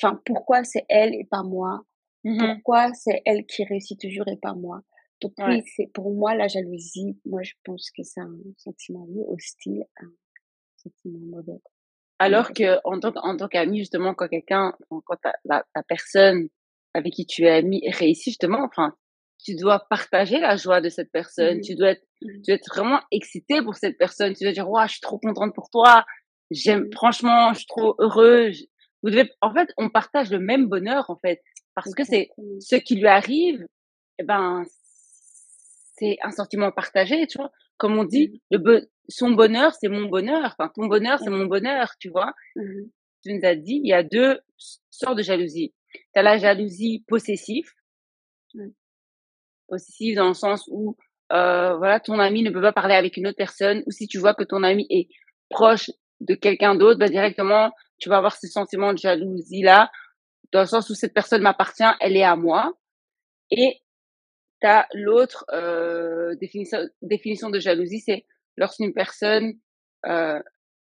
enfin 0.00 0.20
pourquoi 0.24 0.64
c'est 0.64 0.84
elle 0.88 1.14
et 1.14 1.24
pas 1.24 1.42
moi? 1.42 1.82
Mhm. 2.24 2.38
Pourquoi 2.38 2.92
c'est 2.94 3.22
elle 3.24 3.46
qui 3.46 3.64
réussit 3.64 4.00
toujours 4.00 4.28
et 4.28 4.36
pas 4.36 4.54
moi? 4.54 4.82
Donc 5.20 5.32
Ouais. 5.38 5.46
oui, 5.46 5.62
c'est 5.76 5.88
pour 5.92 6.14
moi 6.14 6.34
la 6.34 6.48
jalousie. 6.48 7.18
Moi, 7.24 7.42
je 7.42 7.54
pense 7.64 7.90
que 7.90 8.02
c'est 8.04 8.20
un 8.20 8.36
sentiment 8.56 9.04
oui, 9.08 9.22
hostile, 9.28 9.84
un 10.00 10.10
sentiment 10.76 11.18
mauvais. 11.36 11.60
Alors 12.20 12.52
que 12.52 12.78
en 12.84 12.98
tant, 13.00 13.12
en 13.22 13.36
tant 13.36 13.48
qu'ami, 13.48 13.78
justement, 13.78 14.14
quand 14.14 14.28
quelqu'un, 14.28 14.74
quand 14.88 15.00
quand 15.04 15.16
ta, 15.16 15.32
la, 15.44 15.64
la 15.74 15.82
personne 15.82 16.48
avec 16.94 17.12
qui 17.12 17.26
tu 17.26 17.44
es 17.44 17.50
ami 17.50 17.82
réussit, 17.90 18.26
justement, 18.32 18.64
enfin, 18.64 18.94
tu 19.42 19.54
dois 19.54 19.86
partager 19.88 20.38
la 20.40 20.56
joie 20.56 20.80
de 20.80 20.88
cette 20.88 21.10
personne. 21.12 21.56
Mhm, 21.58 21.62
Tu 21.62 21.74
dois 21.76 21.90
être, 21.90 22.02
mhm, 22.22 22.32
tu 22.36 22.40
dois 22.48 22.54
être 22.56 22.68
vraiment 22.74 23.00
excité 23.12 23.62
pour 23.62 23.74
cette 23.76 23.96
personne. 23.98 24.34
Tu 24.34 24.44
dois 24.44 24.52
dire, 24.52 24.68
ouais, 24.68 24.86
je 24.86 24.92
suis 24.92 25.00
trop 25.00 25.18
contente 25.18 25.54
pour 25.54 25.70
toi. 25.70 26.04
J'aime, 26.50 26.84
mhm. 26.84 26.92
franchement, 26.92 27.52
je 27.52 27.58
suis 27.58 27.66
trop 27.66 27.94
heureux. 27.98 28.50
Je- 28.52 28.64
Vous 29.02 29.10
devez, 29.10 29.30
en 29.42 29.52
fait, 29.54 29.68
on 29.76 29.90
partage 29.90 30.30
le 30.30 30.40
même 30.40 30.66
bonheur, 30.66 31.08
en 31.08 31.16
fait, 31.16 31.40
parce 31.76 31.94
que 31.94 32.02
c'est 32.04 32.30
ce 32.60 32.76
qui 32.76 32.96
lui 32.96 33.06
arrive. 33.06 33.64
Eh 34.18 34.24
ben, 34.24 34.64
c'est 35.96 36.16
un 36.22 36.30
sentiment 36.32 36.70
partagé, 36.72 37.26
tu 37.26 37.38
vois. 37.38 37.50
Comme 37.76 37.96
on 37.98 38.04
dit, 38.04 38.42
le 38.50 38.58
bo- 38.58 38.86
son 39.08 39.30
bonheur, 39.30 39.72
c'est 39.74 39.88
mon 39.88 40.06
bonheur. 40.08 40.54
Enfin, 40.58 40.70
ton 40.74 40.86
bonheur, 40.86 41.18
c'est 41.20 41.30
mon 41.30 41.46
bonheur, 41.46 41.92
tu 42.00 42.08
vois. 42.10 42.32
Tu 43.22 43.32
nous 43.34 43.44
as 43.44 43.54
dit, 43.56 43.80
il 43.82 43.88
y 43.88 43.92
a 43.92 44.02
deux 44.02 44.40
sortes 44.90 45.16
de 45.18 45.22
jalousie. 45.22 45.74
Tu 45.92 46.00
as 46.16 46.22
la 46.22 46.38
jalousie 46.38 47.04
possessive, 47.08 47.70
possessive 49.68 50.16
dans 50.16 50.28
le 50.28 50.34
sens 50.34 50.68
où, 50.70 50.96
euh, 51.32 51.76
voilà, 51.76 52.00
ton 52.00 52.18
ami 52.18 52.42
ne 52.42 52.50
peut 52.50 52.60
pas 52.62 52.72
parler 52.72 52.94
avec 52.94 53.16
une 53.16 53.26
autre 53.26 53.36
personne, 53.36 53.82
ou 53.86 53.90
si 53.90 54.06
tu 54.08 54.18
vois 54.18 54.34
que 54.34 54.44
ton 54.44 54.62
ami 54.62 54.86
est 54.90 55.08
proche 55.50 55.90
de 56.20 56.34
quelqu'un 56.34 56.74
d'autre, 56.74 56.98
bah, 56.98 57.08
directement, 57.08 57.70
tu 57.98 58.08
vas 58.08 58.16
avoir 58.18 58.36
ce 58.36 58.46
sentiment 58.48 58.92
de 58.92 58.98
jalousie-là, 58.98 59.90
dans 60.52 60.60
le 60.60 60.66
sens 60.66 60.88
où 60.90 60.94
cette 60.94 61.14
personne 61.14 61.42
m'appartient, 61.42 61.84
elle 62.00 62.16
est 62.16 62.22
à 62.24 62.36
moi. 62.36 62.72
Et 63.50 63.80
tu 64.60 64.66
as 64.66 64.86
l'autre 64.94 65.44
euh, 65.52 66.34
définition, 66.36 66.78
définition 67.02 67.50
de 67.50 67.60
jalousie, 67.60 68.00
c'est 68.00 68.24
lorsqu'une 68.56 68.92
personne 68.92 69.52
euh, 70.06 70.40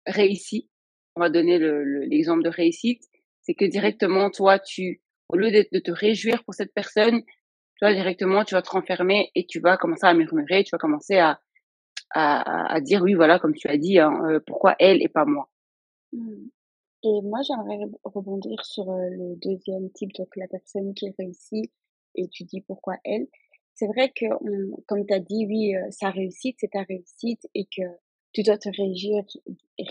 réussit. 0.07 0.69
On 1.17 1.21
va 1.21 1.31
donner 1.31 1.59
le- 1.59 1.85
le- 1.85 2.05
l'exemple 2.05 2.43
de 2.43 2.49
réussite. 2.51 3.03
C'est 3.43 3.55
que 3.55 3.65
directement, 3.65 4.31
toi, 4.31 4.59
tu, 4.59 5.03
au 5.29 5.37
lieu 5.37 5.51
de 5.51 5.79
te 5.79 5.91
réjouir 5.91 6.45
pour 6.45 6.55
cette 6.55 6.73
personne, 6.75 7.23
directement, 7.93 8.45
tu 8.45 8.55
vas 8.55 8.63
te 8.63 8.71
renfermer 8.71 9.31
et 9.35 9.47
tu 9.47 9.61
vas 9.61 9.77
commencer 9.77 10.07
à 10.07 10.15
murmurer, 10.15 10.65
tu 10.65 10.71
vas 10.73 10.79
commencer 10.79 11.17
à, 11.19 11.41
à, 12.11 12.81
dire, 12.81 13.03
oui, 13.03 13.15
voilà, 13.15 13.39
comme 13.39 13.55
tu 13.55 13.69
as 13.69 13.77
dit, 13.77 13.99
hein, 13.99 14.13
euh, 14.31 14.41
pourquoi 14.47 14.77
elle 14.79 15.03
et 15.03 15.09
pas 15.09 15.25
moi. 15.25 15.49
mhm. 16.13 16.51
Et 17.05 17.23
moi, 17.23 17.41
j'aimerais 17.43 17.77
reb- 17.85 17.97
rebondir 18.05 18.65
sur 18.65 18.91
euh, 18.91 19.09
le 19.11 19.37
deuxième 19.37 19.91
type, 19.93 20.13
donc 20.15 20.29
la 20.37 20.49
personne 20.49 20.95
qui 20.95 21.13
réussit 21.19 21.71
et 22.17 22.29
tu 22.29 22.45
dis 22.45 22.61
pourquoi 22.63 22.97
elle. 23.05 23.29
C'est 23.75 23.87
vrai 23.89 24.11
que, 24.15 24.27
comme 24.87 25.07
tu 25.07 25.15
as 25.15 25.21
dit, 25.21 25.47
oui, 25.47 25.77
euh, 25.77 25.87
sa 25.91 26.11
réussite, 26.11 26.57
c'est 26.61 26.71
ta 26.73 26.83
réussite 26.85 27.49
et 27.55 27.67
que 27.67 27.83
tu 28.33 28.43
dois 28.43 28.59
te 28.59 28.69
réjouir, 28.71 29.25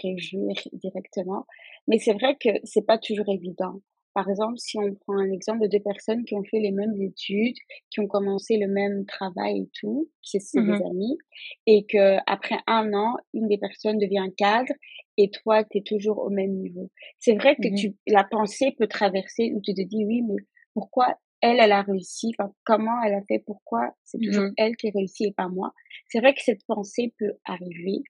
réjouir 0.04 0.56
directement. 0.74 1.46
Mais 1.88 2.00
c'est 2.00 2.14
vrai 2.14 2.36
que 2.40 2.50
c'est 2.64 2.86
pas 2.86 2.98
toujours 2.98 3.30
évident. 3.30 3.82
Par 4.14 4.30
exemple, 4.30 4.58
si 4.58 4.78
on 4.78 4.94
prend 4.96 5.18
un 5.18 5.32
exemple 5.32 5.62
de 5.62 5.68
deux 5.68 5.80
personnes 5.80 6.24
qui 6.26 6.36
ont 6.36 6.44
fait 6.44 6.60
les 6.60 6.72
mêmes 6.72 6.96
études, 7.02 7.56
qui 7.90 8.00
ont 8.00 8.08
commencé 8.08 8.58
le 8.58 8.68
même 8.68 9.06
travail 9.06 9.62
et 9.62 9.70
tout, 9.80 10.10
c'est 10.22 10.40
c'est 10.40 10.62
des 10.62 10.82
amis, 10.84 11.18
et 11.66 11.86
que 11.86 12.18
après 12.28 12.58
un 12.68 12.94
an, 12.94 13.18
une 13.34 13.48
des 13.48 13.58
personnes 13.58 13.98
devient 13.98 14.28
cadre 14.38 14.74
et 15.18 15.30
toi, 15.30 15.64
tu 15.64 15.80
es 15.80 15.82
toujours 15.82 16.20
au 16.20 16.30
même 16.30 16.52
niveau. 16.54 16.92
C'est 17.20 17.36
vrai 17.36 17.58
que 17.62 17.68
mhm, 17.68 17.76
tu, 17.76 17.96
la 18.08 18.24
pensée 18.24 18.76
peut 18.78 18.88
traverser 18.88 19.52
où 19.56 19.62
tu 19.62 19.74
te 19.74 19.82
dis 19.82 20.06
oui, 20.06 20.22
mais 20.22 20.44
pourquoi 20.74 21.18
elle, 21.42 21.60
elle 21.60 21.72
a 21.72 21.82
réussi? 21.82 22.34
Enfin, 22.38 22.54
comment 22.66 23.02
elle 23.06 23.14
a 23.16 23.22
fait? 23.28 23.40
Pourquoi 23.46 23.94
c'est 24.04 24.20
toujours 24.20 24.46
mhm, 24.46 24.56
elle 24.58 24.76
qui 24.76 24.90
réussit 24.92 25.28
et 25.28 25.34
pas 25.34 25.50
moi? 25.50 25.74
C'est 26.10 26.20
vrai 26.20 26.34
que 26.34 26.42
cette 26.42 26.66
pensée 26.68 27.14
peut 27.20 27.34
arriver, 27.46 28.04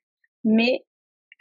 mais 0.44 0.86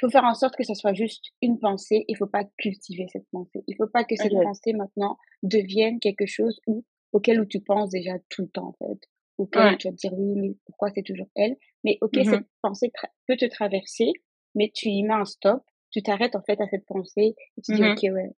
faut 0.03 0.11
faire 0.11 0.25
en 0.25 0.35
sorte 0.35 0.57
que 0.57 0.65
ça 0.65 0.75
soit 0.75 0.93
juste 0.93 1.27
une 1.41 1.59
pensée. 1.59 2.05
Il 2.09 2.17
faut 2.17 2.27
pas 2.27 2.45
cultiver 2.59 3.07
cette 3.09 3.27
pensée. 3.31 3.63
Il 3.69 3.77
faut 3.77 3.87
pas 3.87 4.05
que 4.05 4.17
cette 4.17 4.33
pensée 4.33 4.73
maintenant 4.73 5.17
devienne 5.43 6.01
quelque 6.01 6.27
chose 6.27 6.61
où, 6.67 6.85
auquel 7.13 7.41
où 7.41 7.47
tu 7.47 7.61
penses 7.61 7.91
déjà 7.91 8.19
tout 8.29 8.43
le 8.43 8.49
temps, 8.49 8.75
en 8.79 8.87
fait. 8.87 9.09
Auquel 9.39 9.63
ouais, 9.63 9.77
tu 9.79 9.89
vas 9.89 9.93
te 9.93 9.97
dire 9.97 10.13
oui, 10.13 10.35
mais 10.37 10.57
pourquoi 10.67 10.91
c'est 10.95 11.03
toujours 11.03 11.29
elle? 11.37 11.57
Mais 11.85 11.99
ok, 12.01 12.17
mhm, 12.17 12.25
cette 12.25 12.47
pensée 12.61 12.93
peut 13.27 13.37
te 13.37 13.47
traverser, 13.47 14.13
mais 14.55 14.71
tu 14.75 14.89
y 14.89 15.03
mets 15.05 15.15
un 15.15 15.25
stop. 15.25 15.63
Tu 15.91 16.03
t'arrêtes 16.03 16.37
en 16.37 16.43
fait 16.43 16.61
à 16.61 16.67
cette 16.69 16.87
pensée 16.87 17.35
et 17.57 17.63
tu 17.63 17.75
dis 17.75 17.83
mhm, 17.83 17.93
ok, 17.93 18.03
ouais, 18.15 18.31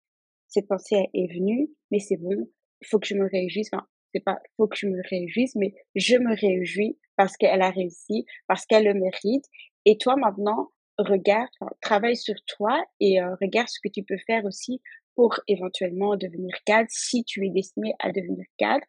cette 0.47 0.67
pensée 0.67 1.09
est 1.13 1.33
venue, 1.33 1.69
mais 1.91 1.99
c'est 1.99 2.17
bon. 2.17 2.47
Il 2.81 2.87
faut 2.87 2.99
que 2.99 3.07
je 3.07 3.15
me 3.15 3.27
réjouisse. 3.27 3.69
Enfin, 3.73 3.87
c'est 4.13 4.23
pas 4.23 4.39
faut 4.57 4.67
que 4.67 4.77
je 4.77 4.87
me 4.87 5.01
réjouisse, 5.09 5.55
mais 5.55 5.73
je 5.95 6.17
me 6.17 6.35
réjouis 6.35 6.99
parce 7.15 7.37
qu'elle 7.37 7.61
a 7.61 7.71
réussi, 7.71 8.25
parce 8.47 8.65
qu'elle 8.65 8.85
le 8.85 8.93
mérite. 8.93 9.45
Et 9.85 9.97
toi 9.97 10.15
maintenant, 10.15 10.69
regarde, 10.97 11.49
enfin, 11.59 11.71
travaille 11.81 12.17
sur 12.17 12.35
toi 12.47 12.83
et 12.99 13.19
heu, 13.21 13.35
regarde 13.41 13.69
ce 13.69 13.79
que 13.83 13.89
tu 13.91 14.03
peux 14.03 14.17
faire 14.27 14.45
aussi 14.45 14.81
pour 15.15 15.39
éventuellement 15.47 16.15
devenir 16.17 16.55
cadre 16.65 16.89
si 16.91 17.23
tu 17.23 17.45
es 17.45 17.49
destiné 17.49 17.93
à 17.99 18.11
devenir 18.11 18.45
cadre. 18.57 18.85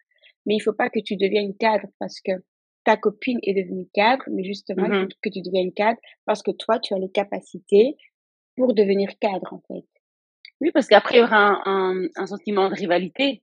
Mais 0.46 0.56
il 0.56 0.60
faut 0.60 0.72
pas 0.74 0.90
que 0.90 1.00
tu 1.00 1.16
deviennes 1.16 1.56
cadre 1.56 1.86
parce 1.98 2.20
que 2.20 2.32
ta 2.84 2.96
copine 2.96 3.38
est 3.42 3.54
devenue 3.54 3.88
cadre, 3.94 4.24
mais 4.30 4.44
justement, 4.44 4.88
Mmh 4.88 5.08
que 5.22 5.28
tu 5.30 5.40
deviennes 5.42 5.72
cadre 5.72 5.98
parce 6.26 6.42
que 6.42 6.50
toi, 6.52 6.78
tu 6.80 6.94
as 6.94 6.98
les 6.98 7.10
capacités 7.10 7.96
pour 8.56 8.74
devenir 8.74 9.10
cadre, 9.20 9.52
en 9.52 9.60
fait. 9.68 9.84
Oui, 10.60 10.70
parce 10.72 10.86
qu'après 10.88 11.16
il 11.16 11.20
y 11.20 11.22
aura 11.22 11.38
un 11.38 11.62
un 11.66 12.08
un 12.16 12.26
sentiment 12.26 12.68
de 12.68 12.74
rivalité. 12.74 13.42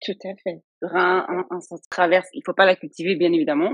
Tout 0.00 0.18
à 0.24 0.34
fait. 0.42 0.62
Il 0.82 0.86
y 0.86 0.86
aura 0.86 1.00
un 1.30 1.38
un 1.40 1.46
un 1.50 1.60
sens 1.60 1.80
traverse. 1.90 2.28
Il 2.32 2.42
faut 2.44 2.54
pas 2.54 2.66
la 2.66 2.76
cultiver, 2.76 3.16
bien 3.16 3.32
évidemment, 3.32 3.70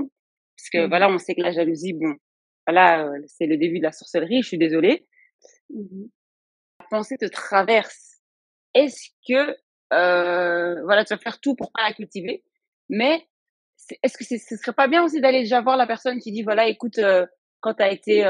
parce 0.57 0.69
que 0.73 0.87
Mmh 0.87 0.89
voilà, 0.89 1.09
on 1.09 1.17
sait 1.17 1.35
que 1.35 1.41
la 1.41 1.51
jalousie, 1.51 1.93
bon, 1.93 2.15
voilà, 2.71 3.05
heu, 3.05 3.23
c'est 3.27 3.47
le 3.47 3.57
début 3.57 3.79
de 3.79 3.83
la 3.83 3.91
sorcellerie, 3.91 4.41
je 4.41 4.47
suis 4.47 4.57
désolée. 4.57 5.05
Mmh 5.71 6.05
La 6.81 6.85
pensée 6.91 7.17
te 7.17 7.25
traverse. 7.27 8.19
Est-ce 8.75 9.09
que, 9.27 9.51
heu, 9.93 10.83
voilà, 10.85 11.05
tu 11.05 11.13
vas 11.13 11.19
faire 11.19 11.39
tout 11.41 11.55
pour 11.55 11.71
pas 11.73 11.83
la 11.83 11.93
cultiver, 11.93 12.43
mais 12.89 13.27
est-ce 14.03 14.17
que 14.17 14.23
c'est 14.25 14.37
ce 14.39 14.57
serait 14.57 14.73
pas 14.73 14.87
bien 14.87 15.03
aussi 15.03 15.21
d'aller 15.21 15.41
déjà 15.41 15.61
voir 15.61 15.77
la 15.77 15.87
personne 15.87 16.19
qui 16.19 16.31
dit: 16.31 16.43
«Voilà, 16.43 16.67
écoute, 16.67 16.99
heu, 16.99 17.27
quand 17.61 17.75
tu 17.75 17.83
as 17.83 17.91
été, 17.91 18.23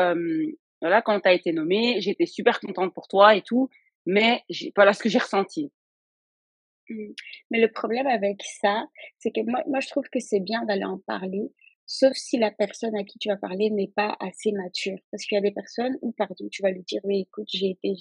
voilà, 0.82 1.02
quand 1.02 1.26
as 1.26 1.34
été 1.34 1.54
nommée, 1.54 2.02
j'étais 2.02 2.26
super 2.28 2.60
contente 2.60 2.94
pour 2.94 3.08
toi 3.08 3.36
et 3.36 3.42
tout, 3.44 3.70
mais 4.06 4.44
voilà 4.76 4.94
ce 4.94 5.04
que 5.04 5.10
j'ai 5.10 5.20
ressenti». 5.20 5.72
Mmh. 6.90 7.14
Mais 7.52 7.60
le 7.62 7.72
problème 7.72 8.08
avec 8.08 8.42
ça, 8.62 8.86
c'est 9.20 9.32
que 9.32 9.42
moi 9.42 9.62
moi 9.68 9.80
je 9.80 9.88
trouve 9.90 10.10
que 10.10 10.20
c'est 10.20 10.40
bien 10.40 10.64
d'aller 10.66 10.84
en 10.86 10.98
parler, 11.00 11.52
sauf 11.86 12.14
si 12.16 12.38
la 12.38 12.52
personne 12.52 12.96
à 12.96 13.04
qui 13.04 13.20
tu 13.20 13.30
vas 13.30 13.38
parler 13.38 13.70
n'est 13.70 13.92
pas 13.96 14.16
assez 14.20 14.52
mature. 14.52 14.98
Parce 15.12 15.26
qu'il 15.26 15.36
y 15.36 15.40
a 15.40 15.42
des 15.42 15.52
personnes 15.52 15.98
où, 16.02 16.12
par 16.14 16.30
exemple, 16.32 16.50
tu 16.52 16.62
vas 16.64 16.72
lui 16.72 16.84
dire: 16.84 17.02
«Oui, 17.04 17.22
écoute, 17.22 17.48
j'ai 17.52 17.72
été 17.72 17.94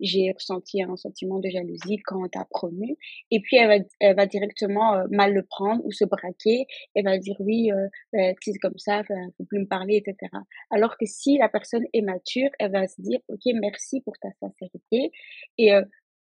j'ai 0.00 0.30
ressenti 0.30 0.80
un 0.80 0.96
sentiment 0.96 1.40
de 1.40 1.48
jalousie 1.50 1.98
quand 2.04 2.22
on 2.24 2.28
t'a 2.28 2.44
promu» 2.50 2.96
et 3.32 3.40
puis 3.40 3.56
elle 3.56 3.80
va 3.80 3.84
elle 4.00 4.16
va 4.16 4.26
directement, 4.26 4.96
heu, 4.96 5.04
mal 5.10 5.34
le 5.34 5.42
prendre 5.44 5.84
ou 5.84 5.90
se 5.92 6.04
braquer. 6.04 6.66
Elle 6.94 7.04
va 7.04 7.18
dire: 7.18 7.36
«Oui, 7.40 7.70
heu, 7.72 7.88
bah, 8.12 8.32
c'est 8.42 8.52
comme 8.58 8.78
ça, 8.78 9.02
faut 9.36 9.44
plus 9.44 9.60
me 9.60 9.66
parler» 9.66 9.96
et 9.96 10.02
cetera. 10.10 10.42
Alors 10.70 10.96
que 10.98 11.06
si 11.06 11.38
la 11.38 11.48
personne 11.48 11.84
est 11.92 12.02
mature, 12.02 12.50
elle 12.58 12.72
va 12.72 12.86
se 12.88 13.00
dire: 13.00 13.18
«OK, 13.28 13.40
merci 13.60 14.00
pour 14.02 14.14
ta 14.20 14.28
sincérité 14.40 15.10
et 15.58 15.72
heu, 15.74 15.84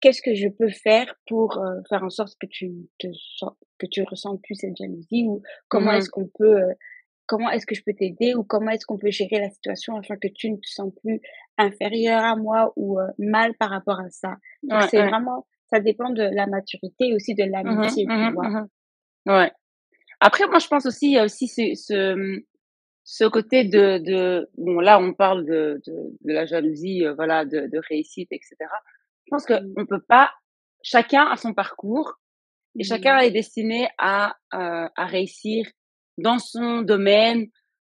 Qu'est-ce 0.01 0.21
que 0.21 0.35
je 0.35 0.49
peux 0.49 0.69
faire 0.69 1.15
pour, 1.27 1.57
heu, 1.59 1.83
faire 1.89 2.03
en 2.05 2.11
sorte 2.11 2.37
que 2.39 2.47
tu 2.47 2.71
te 2.99 3.07
sens 3.39 3.53
que 3.79 3.87
tu 3.87 4.03
ressentes 4.03 4.43
plus 4.43 4.55
cette 4.55 4.77
jalousie? 4.77 5.25
Ou 5.27 5.41
comment 5.69 5.93
Mmh 5.93 5.95
est-ce 5.95 6.11
qu'on 6.11 6.29
peut, 6.29 6.61
comment 7.27 7.51
est-ce 7.51 7.67
que 7.67 7.75
je 7.75 7.83
peux 7.85 7.95
t'aider? 7.95 8.35
Ou 8.35 8.45
comment 8.45 8.71
est-ce 8.73 8.87
qu'on 8.87 8.99
peut 8.99 9.11
gérer 9.11 9.41
la 9.41 9.51
situation 9.51 9.97
afin 9.97 10.17
que 10.17 10.29
tu 10.29 10.51
ne 10.51 10.57
te 10.57 10.67
sens 10.69 10.93
plus 11.03 11.21
inférieur 11.59 12.25
à 12.25 12.37
moi 12.37 12.73
ou, 12.77 13.01
heu, 13.01 13.07
mal 13.19 13.55
par 13.57 13.71
rapport 13.71 14.01
à 14.01 14.11
ça? 14.11 14.37
Donc 14.65 14.83
Ouais, 14.83 14.85
c'est 14.85 15.03
ouais. 15.03 15.05
vraiment 15.05 15.47
ça 15.71 15.81
dépend 15.81 16.11
de 16.11 16.23
la 16.23 16.47
maturité 16.47 17.09
et 17.09 17.15
aussi 17.15 17.35
de 17.35 17.45
Mmh 17.63 17.71
l'amitié, 17.85 18.13
tu 18.17 18.27
mmh 18.27 18.33
vois? 18.33 18.49
mh, 18.49 18.59
mmh 18.61 18.69
Ouais. 19.33 19.53
Après 20.21 20.47
moi 20.49 20.59
je 20.61 20.69
pense 20.69 20.87
aussi, 20.87 21.09
il 21.09 21.13
y 21.15 21.19
a 21.19 21.25
aussi 21.25 21.49
ce 21.49 21.75
ce, 21.75 22.15
mmh, 22.17 22.43
ce 23.05 23.25
côté 23.27 23.65
de 23.65 23.99
de 23.99 24.49
bon 24.59 24.81
là 24.81 25.01
on 25.01 25.15
parle 25.15 25.47
de 25.47 25.81
de 25.87 25.93
de 26.23 26.33
la 26.35 26.47
jalousie, 26.47 27.05
heu, 27.05 27.15
voilà, 27.15 27.45
de 27.47 27.69
de 27.69 27.81
réussite 27.91 28.29
et 28.33 28.41
cetera. 28.43 28.77
Je 29.27 29.31
pense 29.31 29.47
Mmh. 29.49 29.77
qu'on 29.77 29.87
peut 29.87 30.03
pas 30.09 30.33
chacun 30.83 31.27
a 31.31 31.37
son 31.37 31.55
parcours 31.55 32.15
et 32.79 32.85
chacun 32.85 33.19
Mmh. 33.19 33.21
est 33.21 33.31
destiné 33.33 33.89
à, 33.99 34.37
heu, 34.55 34.89
à 34.97 35.07
réussir 35.07 35.67
dans 36.19 36.39
son 36.39 36.83
domaine, 36.83 37.47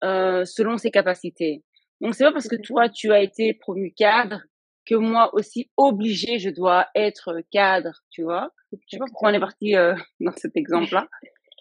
heu, 0.05 0.45
selon 0.45 0.79
ses 0.79 0.91
capacités. 0.91 1.63
Donc 2.01 2.15
c'est 2.15 2.25
pas 2.25 2.33
parce 2.33 2.49
que 2.49 2.57
toi 2.57 2.89
tu 2.89 3.13
as 3.13 3.21
été 3.23 3.55
promu 3.55 3.93
cadre 3.93 4.43
que 4.87 4.95
moi 4.95 5.35
aussi 5.35 5.71
obligée 5.77 6.39
je 6.39 6.51
dois 6.51 6.87
être, 6.95 7.37
cadre, 7.51 7.93
tu 8.11 8.23
vois? 8.23 8.51
Je 8.73 8.79
sais 8.91 8.99
pas 8.99 9.07
pourquoi 9.07 9.31
on 9.31 9.35
est 9.35 9.41
parti, 9.41 9.77
heu, 9.77 9.95
dans 10.21 10.33
cet 10.37 10.57
exemple-là, 10.57 11.09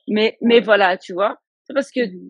mais 0.07 0.37
mais 0.41 0.61
voilà, 0.61 0.97
tu 0.97 1.13
vois? 1.13 1.39
C'est 1.65 1.73
parce 1.73 1.91
que 1.91 2.01
Mmh 2.01 2.29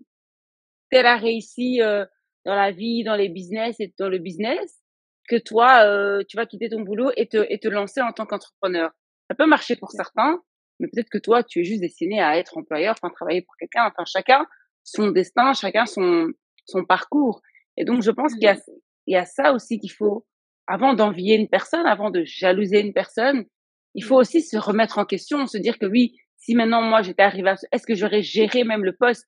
elle 0.92 1.06
a 1.06 1.18
réussi, 1.18 1.82
heu, 1.82 2.06
dans 2.46 2.56
la 2.56 2.72
vie, 2.72 3.04
dans 3.04 3.16
les 3.16 3.30
business 3.30 3.76
et 3.80 3.94
dans 3.98 4.10
le 4.10 4.18
business, 4.20 4.80
que 5.28 5.36
toi, 5.38 5.86
heu, 5.86 6.24
tu 6.28 6.38
vas 6.38 6.46
quitter 6.46 6.70
ton 6.70 6.82
boulot 6.82 7.12
et 7.18 7.28
te 7.28 7.38
et 7.50 7.60
te 7.60 7.68
lancer 7.68 8.02
en 8.02 8.12
tant 8.14 8.26
qu'entrepreneur. 8.26 8.92
Ça 9.30 9.36
peut 9.36 9.46
marcher 9.46 9.76
pour 9.76 9.92
certains, 9.92 10.42
mais 10.80 10.88
peut-être 10.88 11.10
que 11.10 11.18
toi, 11.20 11.44
tu 11.44 11.62
es 11.62 11.64
juste 11.64 11.82
destiné 11.82 12.22
à 12.22 12.38
être 12.38 12.58
employeur, 12.58 12.96
enfin 13.02 13.14
travailler 13.14 13.42
pour 13.44 13.56
quelqu'un, 13.58 13.86
enfin 13.88 14.06
chacun 14.06 14.46
son 14.84 15.10
destin, 15.12 15.54
chacun 15.54 15.86
son 15.86 16.30
son 16.66 16.86
parcours 16.86 17.42
et 17.78 17.86
donc 17.86 18.02
je 18.04 18.12
pense 18.12 18.34
qu'il 18.34 18.44
y 18.44 18.48
a 18.48 18.56
Mmh 18.56 18.60
il 19.08 19.14
y 19.14 19.18
a 19.18 19.26
ça 19.26 19.54
aussi 19.54 19.80
qu'il 19.80 19.92
faut 19.92 20.26
avant 20.68 20.94
d'envier 20.94 21.36
une 21.36 21.48
personne, 21.50 21.88
avant 21.88 22.12
de 22.12 22.24
jalouser 22.26 22.80
une 22.82 22.94
personne, 22.94 23.46
il 23.96 24.04
faut 24.04 24.18
aussi 24.18 24.42
se 24.44 24.56
remettre 24.58 25.00
en 25.00 25.06
question, 25.06 25.48
se 25.48 25.58
dire 25.58 25.80
que 25.80 25.88
oui, 25.88 26.16
si 26.38 26.54
maintenant 26.56 26.82
moi 26.84 27.02
j'étais 27.02 27.24
arrivée 27.24 27.50
à 27.50 27.58
ce 27.58 27.66
est-ce 27.72 27.88
que 27.88 27.96
j'aurais 27.96 28.22
géré 28.22 28.64
même 28.64 28.84
le 28.86 28.96
poste? 28.96 29.26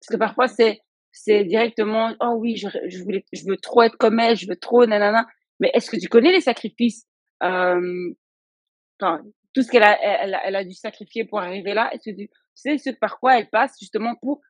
Parce 0.00 0.10
que 0.14 0.18
parfois 0.18 0.48
c'est 0.48 0.80
c'est 1.12 1.44
directement: 1.44 2.14
«Oh 2.20 2.34
oui, 2.38 2.56
je 2.56 2.68
je 2.88 3.02
voulais 3.04 3.24
je 3.32 3.44
veux 3.48 3.56
trop 3.56 3.82
être 3.82 3.96
comme 3.98 4.18
elle, 4.20 4.36
je 4.36 4.48
veux 4.48 4.56
trop 4.56 4.84
nanana». 4.86 5.26
Mais 5.60 5.70
est-ce 5.74 5.90
que 5.90 5.96
tu 5.98 6.08
connais 6.08 6.32
les 6.32 6.40
sacrifices, 6.40 7.06
enfin, 7.40 9.20
tout 9.54 9.62
ce 9.62 9.70
qu'elle 9.70 9.82
a 9.84 9.98
elle 10.02 10.38
elle 10.44 10.56
a 10.56 10.64
dû 10.64 10.74
sacrifier 10.74 11.24
pour 11.24 11.40
arriver 11.40 11.74
là? 11.74 11.92
Est-ce 11.94 12.10
que 12.10 12.16
tu 12.16 12.28
sais 12.54 12.78
ce 12.78 12.90
par 12.90 13.18
quoi 13.20 13.38
elle 13.38 13.50
passe 13.50 13.76
justement 13.80 14.14
pour 14.22 14.40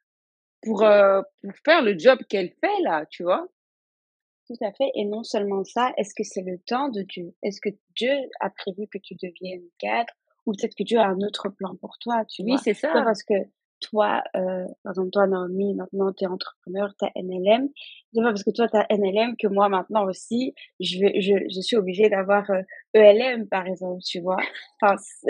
pour, 0.63 0.85
heu, 0.85 1.23
pour 1.43 1.53
faire 1.65 1.83
le 1.83 1.99
job 1.99 2.21
qu'elle 2.29 2.51
fait 2.61 2.83
là, 2.83 3.07
tu 3.11 3.25
vois? 3.25 3.49
Tout 4.47 4.57
à 4.63 4.73
fait 4.73 4.91
et 4.95 5.05
non 5.05 5.23
seulement 5.23 5.65
ça, 5.65 5.93
est-ce 5.99 6.15
que 6.15 6.23
c'est 6.25 6.43
le 6.43 6.59
temps 6.59 6.89
de 6.89 7.03
Dieu? 7.03 7.35
Est-ce 7.43 7.61
que 7.61 7.69
Dieu 7.97 8.13
a 8.41 8.49
prévu 8.51 8.87
que 8.89 8.99
tu 8.99 9.15
deviennes 9.15 9.69
cadre? 9.79 10.13
Ou 10.47 10.53
peut-être 10.53 10.75
que 10.75 10.83
Dieu 10.83 10.99
a 10.99 11.07
un 11.07 11.19
autre 11.21 11.49
plan 11.51 11.77
pour 11.77 11.99
toi, 11.99 12.25
tu 12.27 12.43
Oui, 12.47 12.59
vois? 12.59 12.63
c'est 12.63 12.75
C'est 12.95 13.03
ça. 13.03 13.05
parce 13.05 13.23
que 13.23 13.35
toi, 13.81 14.23
heu, 14.37 14.67
par 14.83 14.93
exemple 14.93 15.11
toi 15.11 15.27
Naomi, 15.27 15.75
maintenant 15.75 16.13
tu 16.13 16.25
es 16.25 16.27
entrepreneur, 16.27 16.95
tu 16.99 17.05
as 17.05 17.11
NLM, 17.17 17.69
c'est 18.13 18.21
pas 18.23 18.29
parce 18.29 18.45
que 18.45 18.51
toi 18.51 18.69
tu 18.69 18.77
as 18.77 18.87
NLM 18.91 19.37
que 19.37 19.47
moi 19.49 19.69
maintenant 19.69 20.05
aussi 20.07 20.55
je 20.81 21.01
vais 21.01 21.21
je 21.21 21.35
je 21.55 21.61
suis 21.61 21.77
obligée 21.77 22.09
d'avoir, 22.09 22.51
heu, 22.51 22.63
ELM 22.95 23.49
par 23.49 23.67
exemple, 23.67 24.03
tu 24.03 24.21
vois? 24.21 24.39
Enfin 24.81 24.97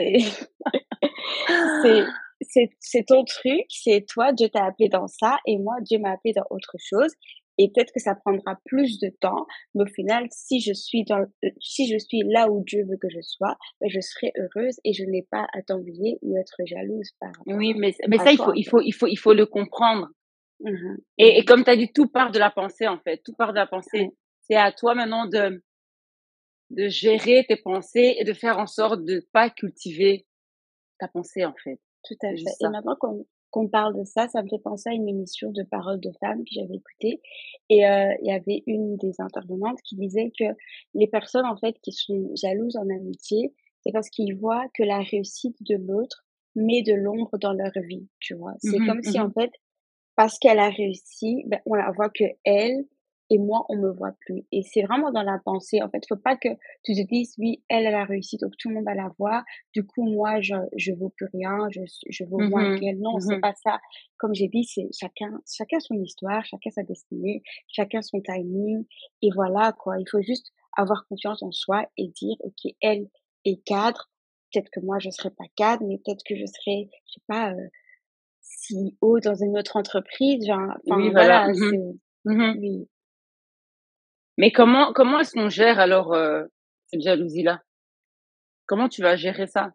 c'est 1.82 2.04
c'est 2.40 2.70
c'est 2.80 3.04
ton 3.06 3.24
truc, 3.24 3.64
c'est 3.68 4.04
toi, 4.08 4.32
Dieu 4.32 4.48
t'a 4.48 4.64
appelé 4.66 4.88
dans 4.88 5.08
ça 5.08 5.38
et 5.46 5.58
moi, 5.58 5.76
Dieu 5.82 5.98
m'a 5.98 6.12
appelé 6.12 6.32
dans 6.34 6.46
autre 6.50 6.76
chose 6.78 7.12
et 7.58 7.70
peut-être 7.70 7.92
que 7.92 8.00
ça 8.00 8.14
prendra 8.14 8.58
plus 8.64 8.98
de 8.98 9.10
temps, 9.20 9.46
mais 9.74 9.82
au 9.84 9.86
final, 9.86 10.26
si 10.30 10.60
je 10.60 10.72
suis 10.72 11.04
dans 11.04 11.20
heu, 11.20 11.50
si 11.60 11.88
je 11.90 11.98
suis 11.98 12.22
là 12.24 12.50
où 12.50 12.62
Dieu 12.64 12.84
veut 12.84 12.96
que 12.96 13.08
je 13.10 13.20
sois, 13.20 13.56
bah, 13.80 13.86
je 13.88 14.00
serai 14.00 14.32
heureuse 14.38 14.80
et 14.84 14.92
je 14.92 15.04
n'ai 15.04 15.22
pas 15.30 15.46
à 15.52 15.62
t'envier 15.62 16.18
ou 16.22 16.36
être 16.36 16.56
jalouse 16.64 17.10
par 17.20 17.32
Oui, 17.46 17.74
mais 17.74 17.92
ça 17.92 18.32
il 18.32 18.38
faut 18.38 18.54
il 18.54 18.64
faut 18.64 18.80
il 18.80 18.92
faut 18.92 19.06
il 19.06 19.16
faut 19.16 19.34
le 19.34 19.46
comprendre. 19.46 20.08
Mmh 20.60 20.70
mh. 20.70 20.96
et 21.18 21.38
et 21.38 21.44
comme 21.44 21.64
tu 21.64 21.70
as 21.70 21.76
dit, 21.76 21.92
tout 21.92 22.08
part 22.08 22.30
de 22.30 22.38
la 22.38 22.50
pensée 22.50 22.86
en 22.86 22.98
fait, 23.00 23.20
tout 23.24 23.34
part 23.34 23.52
de 23.52 23.58
la 23.58 23.66
pensée. 23.66 24.10
C'est 24.42 24.56
à 24.56 24.72
toi 24.72 24.94
maintenant 24.94 25.26
de 25.26 25.62
de 26.70 26.88
gérer 26.88 27.44
tes 27.48 27.56
pensées 27.56 28.16
et 28.18 28.24
de 28.24 28.32
faire 28.32 28.58
en 28.58 28.66
sorte 28.66 29.04
de 29.04 29.26
pas 29.32 29.50
cultiver 29.50 30.26
ta 30.98 31.08
pensée 31.08 31.44
en 31.44 31.54
fait. 31.62 31.80
tout 32.04 32.14
à 32.22 32.30
fait. 32.30 32.42
Et 32.60 32.68
maintenant 32.68 32.96
qu'on 32.98 33.26
qu'on 33.54 33.68
parle 33.68 33.96
de 33.98 34.04
ça, 34.04 34.28
ça 34.28 34.42
me 34.42 34.48
fait 34.48 34.58
penser 34.58 34.90
à 34.90 34.94
une 34.94 35.08
émission 35.08 35.52
de 35.52 35.62
Paroles 35.64 36.00
de 36.00 36.12
femmes 36.20 36.40
que 36.44 36.50
j'avais 36.52 36.76
écoutée 36.76 37.22
et 37.70 37.84
heu, 37.86 38.14
il 38.22 38.28
y 38.28 38.32
avait 38.32 38.62
une 38.66 38.96
des 38.98 39.12
intervenantes 39.20 39.80
qui 39.84 39.96
disait 39.96 40.32
que 40.38 40.44
les 40.94 41.06
personnes, 41.08 41.46
en 41.46 41.56
fait, 41.56 41.76
qui 41.82 41.92
sont 41.92 42.30
jalouses 42.36 42.76
en 42.76 42.88
amitié, 42.90 43.54
c'est 43.82 43.92
parce 43.92 44.10
qu'ils 44.10 44.36
voient 44.36 44.66
que 44.74 44.82
la 44.84 45.00
réussite 45.00 45.56
de 45.62 45.76
l'autre 45.76 46.26
met 46.56 46.82
de 46.82 46.94
l'ombre 46.94 47.38
dans 47.38 47.52
leur 47.52 47.72
vie, 47.88 48.08
tu 48.20 48.34
vois? 48.34 48.54
C'est 48.60 48.80
Mmh 48.80 48.82
comme 48.82 49.02
si, 49.02 49.20
en 49.20 49.28
Mmh 49.28 49.32
fait, 49.32 49.52
parce 50.16 50.38
qu'elle 50.38 50.58
a 50.60 50.70
réussi, 50.70 51.44
ben, 51.46 51.60
on 51.66 51.74
la 51.74 51.90
voit 51.92 52.10
que 52.10 52.24
elle 52.44 52.84
et 53.30 53.38
moi, 53.38 53.64
on 53.68 53.76
me 53.76 53.90
voit 53.92 54.12
plus 54.20 54.44
et 54.52 54.62
c'est 54.62 54.82
vraiment 54.82 55.10
dans 55.12 55.22
la 55.22 55.38
pensée, 55.44 55.82
en 55.82 55.88
fait. 55.90 56.02
Faut 56.08 56.16
pas 56.16 56.36
que 56.36 56.48
tu 56.84 56.94
te 56.94 57.06
dises: 57.08 57.34
«Oui, 57.38 57.62
elle, 57.68 57.86
elle 57.86 57.94
a 57.94 58.04
réussi, 58.04 58.36
donc 58.38 58.52
tout 58.58 58.68
le 58.68 58.76
monde 58.76 58.84
va 58.84 58.94
la 58.94 59.10
voir. 59.18 59.44
Du 59.74 59.84
coup, 59.86 60.04
moi, 60.04 60.40
je 60.40 60.54
je 60.76 60.92
vaux 60.92 61.10
plus 61.10 61.26
rien, 61.32 61.68
je 61.70 61.80
je 62.10 62.24
vaux 62.24 62.42
moins 62.42 62.66
Mmh 62.66 62.74
qu'elle». 62.76 62.98
Non, 63.00 63.18
c'est 63.20 63.36
Mmh 63.36 63.40
pas 63.40 63.54
ça. 63.54 63.80
Comme 64.18 64.34
j'ai 64.34 64.48
dit, 64.48 64.64
c'est 64.64 64.88
chacun 64.98 65.40
chacun 65.50 65.80
son 65.80 65.94
histoire, 65.96 66.44
chacun 66.44 66.70
sa 66.70 66.82
destinée, 66.84 67.42
chacun 67.68 68.02
son 68.02 68.20
timing 68.20 68.84
et 69.22 69.30
voilà, 69.34 69.72
quoi. 69.72 69.98
Il 70.00 70.06
faut 70.10 70.22
juste 70.22 70.52
avoir 70.76 71.06
confiance 71.08 71.42
en 71.42 71.52
soi 71.52 71.86
et 71.96 72.08
dire: 72.08 72.36
«OK, 72.40 72.72
elle 72.82 73.08
est 73.46 73.62
cadre, 73.64 74.10
peut-être 74.52 74.70
que 74.70 74.80
moi, 74.80 74.98
je 75.00 75.10
serai 75.10 75.30
pas 75.30 75.44
cadre, 75.56 75.84
mais 75.86 75.98
peut-être 75.98 76.22
que 76.26 76.36
je 76.36 76.46
serai, 76.46 76.88
je 77.06 77.14
sais 77.14 77.22
pas, 77.28 77.52
heu, 77.52 77.68
CEO 78.42 79.20
dans 79.20 79.34
une 79.36 79.58
autre 79.58 79.76
entreprise», 79.76 80.46
genre, 80.46 80.74
Oui, 80.86 81.10
voilà. 81.10 81.50
Mmh 81.54 81.92
oui. 82.54 82.88
Mais 84.38 84.50
comment 84.52 84.92
comment 84.92 85.20
est-ce 85.20 85.32
qu'on 85.32 85.48
gère 85.48 85.78
alors, 85.78 86.14
heu, 86.14 86.50
cette 86.86 87.02
jalousie-là? 87.02 87.62
Comment 88.66 88.88
tu 88.88 89.02
vas 89.02 89.16
gérer 89.16 89.46
ça? 89.46 89.72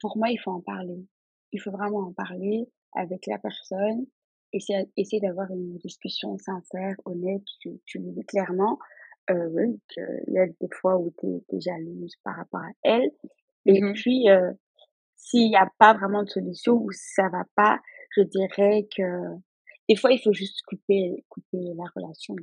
Pour 0.00 0.16
moi, 0.16 0.30
il 0.30 0.38
faut 0.38 0.50
en 0.50 0.60
parler. 0.60 1.06
Il 1.52 1.60
faut 1.60 1.70
vraiment 1.70 2.08
en 2.08 2.12
parler 2.12 2.68
avec 2.94 3.26
la 3.26 3.38
personne 3.38 4.06
essayer, 4.54 4.88
essayer 4.96 5.20
d'avoir 5.20 5.50
une 5.50 5.76
discussion 5.78 6.38
sincère, 6.38 6.96
honnête, 7.04 7.42
tu, 7.60 7.80
tu 7.84 7.98
lui 7.98 8.12
dis 8.12 8.24
clairement, 8.24 8.78
euh, 9.30 9.48
oui, 9.52 9.80
qu'il 9.88 10.34
y 10.34 10.38
a 10.38 10.46
des 10.46 10.68
fois 10.80 10.96
où 10.96 11.12
tu 11.18 11.26
es, 11.26 11.60
jalouse 11.60 12.14
par 12.22 12.36
rapport 12.36 12.60
à 12.60 12.70
elle. 12.82 13.10
Et 13.66 13.80
mmh 13.80 13.92
puis, 13.94 14.30
euh, 14.30 14.52
s'il 15.16 15.48
n'y 15.48 15.56
a 15.56 15.70
pas 15.78 15.94
vraiment 15.94 16.22
de 16.22 16.28
solution 16.28 16.74
ou 16.74 16.90
ça 16.92 17.28
va 17.30 17.44
pas, 17.56 17.80
je 18.10 18.22
dirais 18.22 18.86
que 18.94 19.02
des 19.88 19.96
fois, 19.96 20.12
il 20.12 20.20
faut 20.20 20.32
juste 20.32 20.62
couper, 20.66 21.24
couper 21.28 21.72
la 21.76 21.84
relation. 21.94 22.36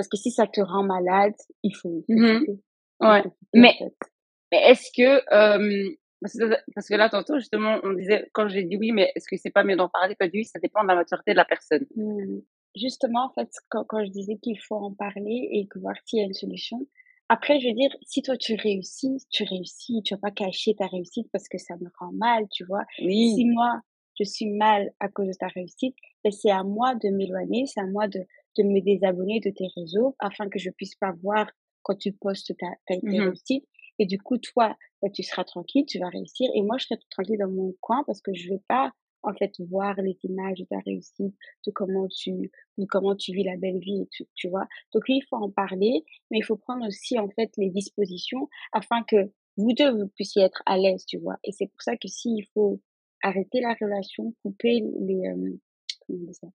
Parce 0.00 0.08
que 0.08 0.16
si 0.16 0.30
ça 0.30 0.46
te 0.46 0.62
rend 0.62 0.82
malade, 0.82 1.34
il 1.62 1.76
faut, 1.76 2.02
couper. 2.08 2.58
Ouais. 3.00 3.22
mais, 3.54 3.74
mais 4.50 4.70
est-ce 4.70 4.90
que, 4.96 5.20
parce 6.20 6.88
que 6.88 6.94
là, 6.94 7.10
tantôt, 7.10 7.38
justement, 7.38 7.78
on 7.82 7.92
disait, 7.92 8.30
quand 8.32 8.48
j'ai 8.48 8.62
dit 8.62 8.78
oui, 8.78 8.92
mais 8.92 9.12
est-ce 9.14 9.26
que 9.28 9.36
c'est 9.36 9.50
pas 9.50 9.62
mieux 9.62 9.76
d'en 9.76 9.90
parler? 9.90 10.14
Pas 10.16 10.28
dit 10.28 10.38
oui, 10.38 10.44
ça 10.46 10.58
dépend 10.58 10.82
de 10.82 10.88
la 10.88 10.94
maturité 10.94 11.32
de 11.32 11.36
la 11.36 11.44
personne. 11.44 11.84
Mmh. 11.96 12.38
Justement, 12.74 13.26
en 13.26 13.32
fait, 13.34 13.50
quand, 13.68 13.84
quand 13.84 14.02
je 14.02 14.10
disais 14.10 14.38
qu'il 14.42 14.58
faut 14.58 14.76
en 14.76 14.94
parler 14.94 15.50
et 15.52 15.66
que 15.66 15.78
voir 15.78 15.94
s'il 16.06 16.20
y 16.20 16.22
a 16.22 16.24
une 16.24 16.32
solution, 16.32 16.86
après, 17.28 17.60
je 17.60 17.68
veux 17.68 17.74
dire, 17.74 17.90
si 18.06 18.22
toi 18.22 18.38
tu 18.38 18.54
réussis, 18.54 19.18
tu 19.30 19.44
réussis, 19.44 20.00
tu 20.02 20.14
vas 20.14 20.20
pas 20.20 20.30
cacher 20.30 20.74
ta 20.74 20.86
réussite 20.86 21.28
parce 21.30 21.46
que 21.46 21.58
ça 21.58 21.74
me 21.76 21.90
rend 21.98 22.12
mal, 22.12 22.46
tu 22.50 22.64
vois. 22.64 22.84
Oui. 23.02 23.34
Si 23.36 23.44
moi, 23.44 23.80
je 24.18 24.24
suis 24.24 24.50
mal 24.50 24.90
à 24.98 25.08
cause 25.08 25.28
de 25.28 25.32
ta 25.38 25.48
réussite, 25.48 25.94
ben 26.24 26.32
c'est 26.32 26.50
à 26.50 26.64
moi 26.64 26.94
de 26.94 27.08
m'éloigner, 27.10 27.66
c'est 27.66 27.80
à 27.80 27.86
moi 27.86 28.08
de, 28.08 28.20
de 28.58 28.62
me 28.64 28.80
désabonner 28.80 29.40
de 29.40 29.50
tes 29.50 29.68
réseaux 29.76 30.16
afin 30.18 30.48
que 30.48 30.58
je 30.58 30.70
puisse 30.70 30.94
pas 30.96 31.12
voir 31.22 31.50
quand 31.82 31.96
tu 31.96 32.12
postes 32.12 32.56
ta, 32.58 32.66
ta, 32.86 32.94
mmh 32.96 33.20
réussite. 33.20 33.64
Et 33.98 34.06
du 34.06 34.18
coup, 34.18 34.38
toi, 34.38 34.76
ben, 35.02 35.10
tu 35.12 35.22
seras 35.22 35.44
tranquille, 35.44 35.84
tu 35.86 35.98
vas 35.98 36.08
réussir. 36.08 36.48
Et 36.54 36.62
moi, 36.62 36.78
je 36.78 36.86
serai 36.86 36.98
tranquille 37.10 37.38
dans 37.38 37.50
mon 37.50 37.74
coin 37.80 38.02
parce 38.06 38.20
que 38.22 38.32
je 38.34 38.48
vais 38.48 38.62
pas 38.66 38.92
en 39.22 39.34
fait 39.34 39.52
voir 39.68 40.00
les 40.00 40.18
images 40.24 40.58
de 40.58 40.64
ta 40.64 40.78
réussite, 40.78 41.34
de 41.66 41.72
comment 41.72 42.08
tu 42.08 42.50
de 42.78 42.86
comment 42.86 43.14
tu 43.14 43.32
vis 43.32 43.44
la 43.44 43.56
belle 43.56 43.78
vie, 43.78 44.08
tu, 44.10 44.24
tu 44.34 44.48
vois. 44.48 44.66
Donc 44.94 45.04
il 45.08 45.22
faut 45.28 45.36
en 45.36 45.50
parler, 45.50 46.04
mais 46.30 46.38
il 46.38 46.44
faut 46.44 46.56
prendre 46.56 46.86
aussi 46.86 47.18
en 47.18 47.28
fait 47.28 47.50
les 47.58 47.70
dispositions 47.70 48.48
afin 48.72 49.02
que 49.04 49.30
vous 49.56 49.72
deux 49.74 49.90
vous 49.90 50.08
puissiez 50.08 50.42
être 50.42 50.62
à 50.66 50.78
l'aise, 50.78 51.04
tu 51.06 51.18
vois. 51.18 51.36
Et 51.44 51.52
c'est 51.52 51.66
pour 51.66 51.82
ça 51.82 51.96
que 51.96 52.08
s'il 52.08 52.46
faut 52.54 52.80
arrêter 53.22 53.60
la 53.60 53.74
relation, 53.80 54.34
couper 54.42 54.82
les 55.00 55.28
euh, 55.28 55.58
comment 56.06 56.20
on 56.22 56.26
dit 56.26 56.34
ça? 56.34 56.48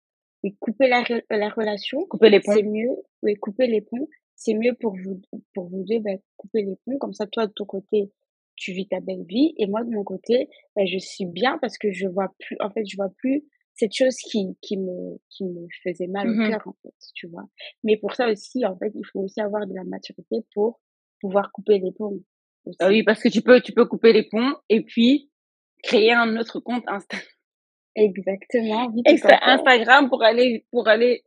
Oui, 0.44 0.56
couper 0.60 0.88
la, 0.88 1.02
la 1.30 1.48
relation, 1.48 2.04
couper 2.06 2.30
les 2.30 2.40
ponts. 2.40 2.52
C'est 2.52 2.62
mieux, 2.62 2.96
oui, 3.22 3.34
couper 3.34 3.66
les 3.66 3.80
ponts, 3.80 4.08
c'est 4.36 4.54
mieux 4.54 4.74
pour 4.74 4.94
vous 4.94 5.20
pour 5.54 5.68
vous 5.68 5.84
deux, 5.84 6.00
ben, 6.00 6.18
couper 6.36 6.62
les 6.62 6.76
ponts. 6.84 6.98
Comme 6.98 7.14
ça 7.14 7.26
toi 7.26 7.46
de 7.46 7.52
ton 7.52 7.64
côté 7.64 8.12
tu 8.56 8.72
vis 8.72 8.86
ta 8.86 9.00
belle 9.00 9.24
vie 9.24 9.54
et 9.58 9.66
moi 9.66 9.82
de 9.82 9.90
mon 9.90 10.04
côté 10.04 10.48
ben, 10.76 10.86
je 10.86 10.98
suis 10.98 11.26
bien 11.26 11.58
parce 11.58 11.76
que 11.78 11.90
je 11.90 12.06
vois 12.06 12.32
plus 12.38 12.56
en 12.60 12.70
fait 12.70 12.84
je 12.86 12.96
vois 12.96 13.10
plus 13.16 13.44
cette 13.74 13.92
chose 13.92 14.16
qui 14.16 14.56
qui 14.60 14.76
me 14.76 15.18
qui 15.30 15.44
me 15.44 15.66
faisait 15.82 16.06
mal 16.06 16.28
au 16.28 16.34
mmh 16.34 16.50
cœur 16.50 16.62
en 16.66 16.74
fait 16.82 16.94
tu 17.14 17.26
vois. 17.26 17.44
Mais 17.82 17.96
pour 17.96 18.14
ça 18.14 18.30
aussi 18.30 18.64
en 18.64 18.76
fait 18.76 18.92
il 18.94 19.04
faut 19.12 19.20
aussi 19.20 19.40
avoir 19.40 19.66
de 19.66 19.74
la 19.74 19.84
maturité 19.84 20.44
pour 20.54 20.80
pouvoir 21.20 21.50
couper 21.52 21.78
les 21.78 21.92
ponts 21.92 22.20
ah 22.78 22.88
oui 22.88 23.02
parce 23.02 23.20
que 23.20 23.28
tu 23.28 23.42
peux 23.42 23.60
tu 23.60 23.72
peux 23.72 23.86
couper 23.86 24.12
les 24.12 24.28
ponts 24.28 24.54
et 24.68 24.82
puis 24.82 25.30
créer 25.82 26.12
un 26.12 26.36
autre 26.36 26.60
compte 26.60 26.84
Insta 26.86 27.16
exactement 27.96 28.92
Instagram 29.06 30.08
pour 30.08 30.22
aller 30.22 30.64
pour 30.70 30.88
aller 30.88 31.22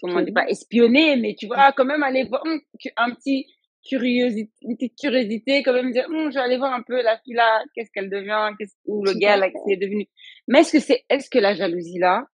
comment 0.00 0.22
dit 0.22 0.32
pas 0.32 0.46
espionner 0.48 1.16
mais 1.16 1.34
tu 1.38 1.46
vois 1.46 1.72
quand 1.72 1.84
même 1.84 2.02
aller 2.02 2.24
voir 2.24 2.42
un 2.44 3.10
petit 3.14 3.46
curiosité, 3.86 4.52
une 4.62 4.76
petite 4.76 4.98
curiosité, 4.98 5.62
quand 5.62 5.72
même 5.72 5.92
dire, 5.92 6.06
hum, 6.08 6.30
je 6.30 6.34
vais 6.34 6.44
aller 6.44 6.58
voir 6.58 6.72
un 6.72 6.82
peu 6.82 7.00
la 7.02 7.18
fille 7.18 7.34
là, 7.34 7.62
qu'est-ce 7.74 7.90
qu'elle 7.90 8.10
devient, 8.10 8.50
qu'est-ce, 8.58 8.74
ou 8.86 9.04
le 9.04 9.14
gars 9.14 9.36
là, 9.36 9.50
qu'est-ce 9.50 9.72
est 9.72 9.76
devenu. 9.76 10.06
Mais 10.46 10.60
est-ce 10.60 10.72
que 10.72 10.80
c'est, 10.80 11.04
est-ce 11.08 11.30
que 11.30 11.38
la 11.38 11.54
jalousie 11.54 11.98
là, 11.98 12.26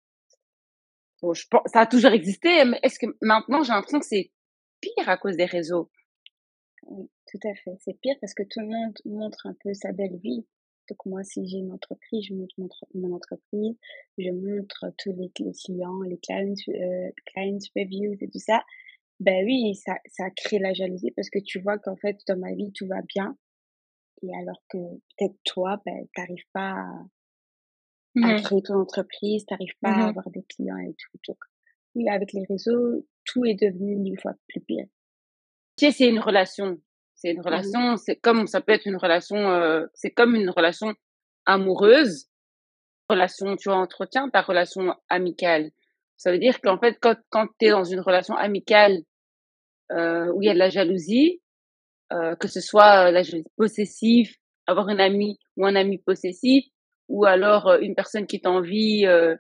je 1.23 1.45
pense, 1.51 1.63
ça 1.67 1.81
a 1.81 1.87
toujours 1.87 2.13
existé, 2.13 2.65
mais 2.65 2.79
est-ce 2.83 2.99
que 2.99 3.07
maintenant 3.23 3.63
j'ai 3.63 3.73
l'impression 3.73 4.01
que 4.01 4.07
c'est 4.07 4.31
pire 4.81 5.09
à 5.09 5.17
cause 5.17 5.37
des 5.37 5.47
réseaux? 5.47 5.91
Oui, 6.87 7.09
tout 7.31 7.49
à 7.49 7.55
fait. 7.55 7.77
C'est 7.81 7.99
pire 8.01 8.17
parce 8.21 8.35
que 8.35 8.43
tout 8.43 8.61
le 8.61 8.67
monde 8.67 8.95
montre 9.07 9.47
un 9.47 9.55
peu 9.63 9.73
sa 9.73 9.93
belle 9.93 10.19
vie. 10.23 10.45
Donc 10.89 11.07
moi, 11.07 11.23
si 11.25 11.47
j'ai 11.47 11.59
une 11.59 11.73
entreprise, 11.73 12.27
je 12.27 12.35
montre 12.35 12.55
mon, 12.95 13.15
entreprise, 13.15 13.77
je 14.19 14.31
montre 14.31 14.93
tous 14.99 15.13
les, 15.13 15.31
clients, 15.31 16.01
les 16.03 16.19
clients, 16.19 16.55
euh, 16.69 17.11
clients 17.27 17.59
reviews 17.77 18.17
et 18.21 18.29
tout 18.29 18.39
ça. 18.39 18.63
Ben 19.21 19.45
oui, 19.45 19.75
ça, 19.77 19.97
ça 20.07 20.31
crée 20.31 20.59
la 20.59 20.75
jalousie 20.75 21.13
parce 21.13 21.31
que 21.31 21.39
tu 21.39 21.61
vois 21.61 21.79
qu'en 21.79 21.97
fait, 21.97 22.19
dans 22.29 22.39
ma 22.39 22.53
vie, 22.55 22.73
tout 22.73 22.87
va 22.87 23.01
bien. 23.03 23.37
Et 24.23 24.35
alors 24.35 24.63
que 24.69 24.79
peut-être 24.79 25.37
toi, 25.45 25.81
ben, 25.87 26.07
t'arrives 26.15 26.47
pas 26.53 26.73
à, 26.73 27.05
mmh 28.17 28.43
créer 28.43 28.63
ton 28.63 28.75
entreprise, 28.75 29.45
t'arrives 29.47 29.77
pas 29.81 29.91
à 29.91 29.97
mmh 29.97 30.09
avoir 30.09 30.31
des 30.31 30.43
clients 30.45 30.79
et 30.79 30.95
tout. 30.95 31.19
Donc, 31.29 31.39
oui, 31.95 32.09
avec 32.09 32.33
les 32.33 32.45
réseaux, 32.45 33.07
tout 33.25 33.45
est 33.45 33.55
devenu 33.55 33.97
mille 33.97 34.19
fois 34.21 34.35
plus 34.49 34.61
pire. 34.61 34.87
Tu 35.77 35.87
sais, 35.87 35.93
c'est 35.93 36.09
une 36.09 36.21
relation. 36.21 36.81
C'est 37.25 37.31
une 37.31 37.39
mmh 37.39 37.47
relation, 37.47 37.97
c'est 37.97 38.17
comme, 38.17 38.47
ça 38.47 38.61
peut 38.61 38.73
être 38.73 38.85
une 38.85 38.99
relation, 38.99 39.37
euh, 39.37 39.87
c'est 39.95 40.11
comme 40.11 40.35
une 40.35 40.51
relation 40.51 40.93
amoureuse. 41.47 42.27
Relation, 43.09 43.57
tu 43.57 43.71
entretiens 43.71 44.29
ta 44.29 44.43
relation 44.43 44.95
amicale. 45.09 45.71
Ça 46.19 46.31
veut 46.31 46.39
dire 46.39 46.61
qu'en 46.61 46.79
fait, 46.79 46.99
quand, 47.01 47.17
quand 47.31 47.47
tu 47.59 47.67
es 47.67 47.71
dans 47.71 47.85
une 47.85 48.01
relation 48.01 48.35
amicale 48.35 48.99
euh, 49.93 50.31
où 50.35 50.43
il 50.43 50.47
y 50.49 50.51
a 50.51 50.53
de 50.53 50.59
la 50.59 50.69
jalousie, 50.69 51.41
euh, 52.13 52.37
que 52.37 52.47
ce 52.47 52.61
soit 52.61 53.11
la 53.11 53.23
jalousie 53.23 53.49
possessive, 53.57 54.31
avoir 54.67 54.91
une 54.91 55.01
amie 55.01 55.39
ou 55.57 55.65
un 55.65 55.77
ami 55.77 55.97
possessif, 55.97 56.67
ou 57.09 57.25
alors 57.25 57.69
euh, 57.69 57.79
une 57.81 57.95
personne 57.95 58.27
qui 58.27 58.43
t'envie 58.43 59.07
euh, 59.07 59.35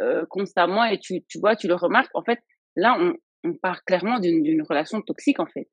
euh, 0.00 0.26
constamment 0.28 0.84
et 0.84 0.98
tu, 0.98 1.24
tu 1.28 1.38
vois, 1.38 1.56
tu 1.56 1.66
le 1.66 1.76
remarques, 1.76 2.14
en 2.14 2.24
fait, 2.24 2.40
là, 2.76 2.94
on, 3.00 3.14
on 3.48 3.54
part 3.54 3.84
clairement 3.84 4.18
d'une 4.20 4.62
relation 4.68 5.00
toxique, 5.00 5.40
en 5.40 5.46
fait. 5.46 5.70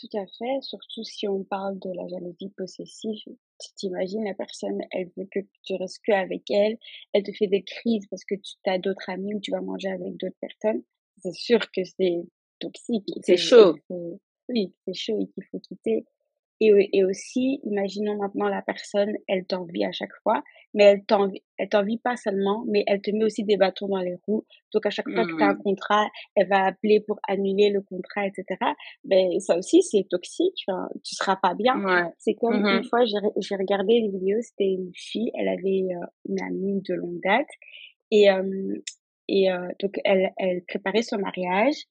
Tout 0.00 0.16
à 0.16 0.26
fait, 0.26 0.62
surtout 0.62 1.02
si 1.02 1.26
on 1.26 1.42
parle 1.42 1.78
de 1.80 1.90
la 1.92 2.06
jalousie 2.06 2.50
possessive. 2.56 3.18
Tu 3.60 3.68
t'imagines, 3.74 4.24
la 4.24 4.34
personne, 4.34 4.80
elle 4.92 5.10
veut 5.16 5.26
que 5.30 5.40
tu 5.64 5.74
restes 5.74 6.00
que 6.06 6.12
avec 6.12 6.48
elle, 6.50 6.78
elle 7.12 7.24
te 7.24 7.32
fait 7.32 7.48
des 7.48 7.64
crises 7.64 8.06
parce 8.08 8.24
que 8.24 8.36
tu 8.36 8.54
as 8.66 8.78
d'autres 8.78 9.08
amis 9.08 9.34
ou 9.34 9.40
tu 9.40 9.50
vas 9.50 9.60
manger 9.60 9.88
avec 9.88 10.16
d'autres 10.16 10.36
personnes. 10.40 10.82
C'est 11.16 11.34
sûr 11.34 11.58
que 11.72 11.82
c'est 11.82 12.22
toxique. 12.60 13.08
C'est 13.22 13.36
chaud. 13.36 13.76
oui, 14.48 14.72
c'est 14.86 14.94
chaud 14.94 15.18
et 15.20 15.26
qu'il 15.26 15.44
faut 15.50 15.58
quitter. 15.58 16.04
Et, 16.60 16.90
et 16.92 17.04
aussi, 17.04 17.60
imaginons 17.64 18.16
maintenant 18.16 18.48
la 18.48 18.62
personne, 18.62 19.14
elle 19.28 19.44
t'envie 19.44 19.84
à 19.84 19.92
chaque 19.92 20.14
fois, 20.22 20.42
mais 20.74 20.84
elle 20.84 21.04
t'envie, 21.04 21.42
elle 21.56 21.68
t'envie 21.68 21.98
pas 21.98 22.16
seulement, 22.16 22.64
mais 22.66 22.84
elle 22.86 23.00
te 23.00 23.10
met 23.10 23.24
aussi 23.24 23.44
des 23.44 23.56
bâtons 23.56 23.88
dans 23.88 24.00
les 24.00 24.16
roues. 24.26 24.44
Donc 24.72 24.84
à 24.84 24.90
chaque 24.90 25.08
fois 25.08 25.24
que 25.24 25.36
tu 25.36 25.42
as 25.42 25.48
un 25.48 25.54
mmh. 25.54 25.62
contrat, 25.62 26.08
elle 26.34 26.48
va 26.48 26.66
appeler 26.66 27.00
pour 27.00 27.18
annuler 27.28 27.70
le 27.70 27.80
contrat, 27.80 28.26
etc. 28.26 28.44
Ben 29.04 29.38
ça 29.40 29.56
aussi 29.56 29.82
c'est 29.82 30.06
toxique. 30.08 30.64
Enfin, 30.68 30.88
tu 31.04 31.14
seras 31.14 31.36
pas 31.36 31.54
bien. 31.54 31.74
C'est 32.18 32.34
comme 32.34 32.60
mmh 32.60 32.78
une 32.78 32.84
fois 32.84 33.04
j'ai 33.04 33.56
regardé 33.56 33.94
une 33.94 34.10
vidéo, 34.10 34.38
c'était 34.40 34.72
une 34.72 34.90
fille, 34.94 35.30
elle 35.34 35.48
avait 35.48 35.86
euh, 35.94 36.06
une 36.28 36.42
amie 36.42 36.82
de 36.82 36.94
longue 36.94 37.20
date 37.22 37.48
et 38.10 38.30
euh, 38.30 38.74
et 39.28 39.50
euh, 39.50 39.68
donc 39.80 39.98
elle 40.04 40.32
elle 40.36 40.62
préparait 40.64 41.02
son 41.02 41.18
mariage 41.18 41.86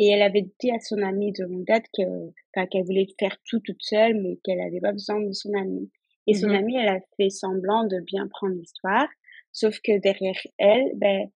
et 0.00 0.08
elle 0.08 0.22
avait 0.22 0.48
dit 0.58 0.70
à 0.70 0.80
son 0.80 1.02
amie 1.02 1.30
de 1.30 1.44
longue 1.44 1.66
date 1.66 1.84
que, 1.94 2.64
qu'elle 2.70 2.84
voulait 2.84 3.06
faire 3.18 3.36
tout 3.44 3.60
toute 3.60 3.82
seule, 3.82 4.14
mais 4.14 4.38
qu'elle 4.42 4.56
n'avait 4.56 4.80
pas 4.80 4.92
besoin 4.92 5.20
de 5.20 5.30
son 5.32 5.52
amie. 5.52 5.90
Et 6.26 6.32
son 6.32 6.48
mmh 6.48 6.54
amie, 6.54 6.76
elle 6.76 6.88
a 6.88 7.00
fait 7.18 7.28
semblant 7.28 7.84
de 7.84 8.00
bien 8.00 8.26
prendre 8.28 8.54
l'histoire, 8.54 9.08
sauf 9.52 9.78
que 9.84 10.00
derrière 10.00 10.40
elle, 10.56 10.92
ben, 10.96 11.28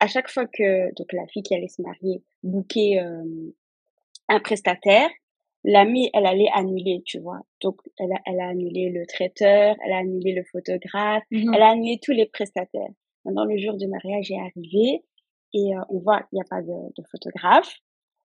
à 0.00 0.06
chaque 0.06 0.28
fois 0.28 0.46
que 0.46 0.94
donc 0.96 1.10
la 1.14 1.26
fille 1.28 1.42
qui 1.42 1.54
allait 1.54 1.68
se 1.68 1.80
marier 1.80 2.22
bouquait 2.42 2.98
euh, 2.98 3.54
un 4.28 4.40
prestataire, 4.40 5.08
l'amie, 5.64 6.10
elle 6.12 6.26
allait 6.26 6.50
annuler, 6.52 7.02
tu 7.06 7.20
vois. 7.20 7.40
Donc, 7.62 7.80
elle 7.98 8.12
a, 8.12 8.20
elle 8.26 8.40
a 8.40 8.48
annulé 8.48 8.90
le 8.90 9.06
traiteur, 9.06 9.76
elle 9.82 9.92
a 9.94 9.98
annulé 9.98 10.34
le 10.34 10.44
photographe, 10.44 11.24
mmh 11.30 11.54
elle 11.54 11.62
a 11.62 11.70
annulé 11.70 11.98
tous 12.02 12.12
les 12.12 12.26
prestataires. 12.26 12.92
Maintenant, 13.24 13.46
le 13.46 13.56
jour 13.56 13.78
du 13.78 13.86
mariage 13.86 14.30
est 14.30 14.38
arrivé 14.38 15.04
et 15.54 15.74
euh, 15.74 15.80
on 15.88 16.00
voit 16.00 16.20
qu'il 16.24 16.36
n'y 16.36 16.42
a 16.42 16.50
pas 16.50 16.60
de, 16.60 16.68
de 16.68 17.02
photographe. 17.10 17.80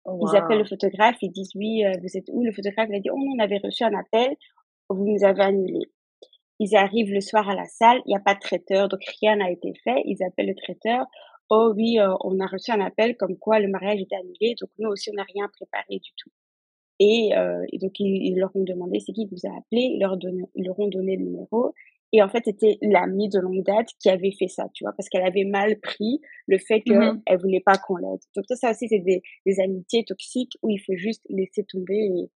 Ils 0.08 0.38
appellent 0.38 0.60
le 0.60 0.66
photographe, 0.66 1.18
ils 1.22 1.32
disent 1.32 1.56
oui, 1.56 1.84
euh, 1.84 1.92
vous 2.02 2.18
êtes 2.18 2.30
où? 2.32 2.44
Le 2.44 2.52
photographe 2.52 2.88
il 2.90 2.96
a 2.96 3.00
dit 3.00 3.10
oh 3.10 3.18
on 3.18 3.40
avait 3.40 3.60
reçu 3.64 3.84
un 3.84 3.94
appel, 3.98 4.36
vous 4.90 5.06
nous 5.06 5.24
avez 5.24 5.42
annulé. 5.42 5.80
Ils 6.60 6.76
arrivent 6.76 7.12
le 7.12 7.22
soir 7.22 7.50
à 7.50 7.56
la 7.56 7.66
salle, 7.66 8.02
il 8.06 8.10
n'y 8.10 8.16
a 8.16 8.20
pas 8.20 8.36
de 8.36 8.40
traiteur, 8.40 8.88
donc 8.88 9.02
rien 9.20 9.36
n'a 9.38 9.52
été 9.52 9.74
fait. 9.84 10.02
Ils 10.06 10.24
appellent 10.24 10.48
le 10.48 10.56
traiteur, 10.56 11.06
oh 11.50 11.74
oui, 11.76 12.00
euh, 12.00 12.14
on 12.22 12.40
a 12.40 12.48
reçu 12.48 12.72
un 12.72 12.82
appel 12.82 13.18
comme 13.18 13.38
quoi 13.38 13.60
le 13.60 13.68
mariage 13.68 14.00
était 14.00 14.16
annulé, 14.16 14.56
donc 14.60 14.70
nous 14.80 14.90
aussi 14.90 15.10
on 15.10 15.16
n'a 15.16 15.26
rien 15.34 15.48
préparé 15.54 16.00
du 16.00 16.12
tout. 16.18 16.32
Et, 17.00 17.36
euh, 17.36 17.66
et 17.74 17.78
donc 17.80 18.00
ils, 18.00 18.36
leur 18.38 18.56
ont 18.56 18.64
demandé 18.64 19.00
c'est 19.00 19.12
qui 19.12 19.26
vous 19.26 19.48
a 19.48 19.58
appelé, 19.58 19.82
ils 19.96 20.00
leur, 20.00 20.18
ils 20.56 20.66
leur 20.66 20.80
ont 20.80 20.88
donné 20.88 21.18
le 21.18 21.26
numéro 21.26 21.74
et 22.16 22.22
en 22.24 22.30
fait, 22.30 22.44
c'était 22.46 22.78
l'amie 22.82 23.30
de 23.30 23.40
longue 23.40 23.64
date 23.64 23.90
qui 24.00 24.10
avait 24.10 24.34
fait 24.38 24.48
ça, 24.48 24.66
tu 24.74 24.84
vois, 24.84 24.94
parce 24.96 25.10
qu'elle 25.10 25.26
avait 25.26 25.46
mal 25.46 25.80
pris 25.80 26.22
le 26.48 26.58
fait 26.58 26.82
qu'elle 26.82 27.00
mmh 27.00 27.22
elle 27.26 27.40
voulait 27.40 27.64
pas 27.66 27.78
qu'on 27.78 27.98
l'aide. 27.98 28.20
Donc 28.36 28.46
ça 28.50 28.72
aussi, 28.72 28.88
c'est 28.88 29.00
des, 29.00 29.22
des 29.46 29.60
amitiés 29.60 30.04
toxiques 30.06 30.58
où 30.62 30.70
il 30.70 30.80
faut 30.80 30.96
juste 30.96 31.24
laisser 31.30 31.64
tomber 31.64 31.96
et 31.96 32.30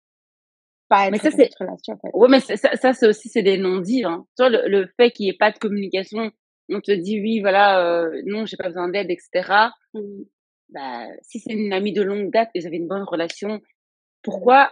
pas 0.87 1.05
être 1.05 1.11
mais 1.11 1.19
ça, 1.19 1.31
c'est... 1.31 1.49
relation. 1.59 1.93
En 1.93 1.97
fait. 1.97 2.09
Ouais, 2.13 2.27
mais 2.29 2.39
ça, 2.39 2.75
ça 2.75 2.93
c'est 2.93 3.07
aussi 3.07 3.29
c'est 3.29 3.43
des 3.43 3.57
non-dits. 3.57 4.03
Hein. 4.03 4.25
Le, 4.39 4.67
le 4.67 4.87
fait 4.97 5.11
qu'il 5.11 5.25
n'y 5.25 5.29
ait 5.31 5.37
pas 5.37 5.51
de 5.51 5.57
communication 5.57 6.31
on 6.71 6.81
te 6.81 6.91
dit 6.91 7.19
oui, 7.19 7.39
voilà, 7.39 7.83
euh, 7.83 8.21
non, 8.25 8.45
j'ai 8.45 8.57
pas 8.57 8.67
besoin 8.67 8.89
d'aide, 8.89 9.09
etc. 9.09 9.69
Mmh. 9.93 10.23
Bah, 10.69 11.07
si 11.23 11.39
c'est 11.39 11.53
une 11.53 11.73
amie 11.73 11.93
de 11.93 12.03
longue 12.03 12.31
date 12.31 12.49
et 12.53 12.59
vous 12.59 12.67
avez 12.67 12.77
une 12.77 12.87
bonne 12.87 13.03
relation, 13.03 13.59
pourquoi 14.21 14.71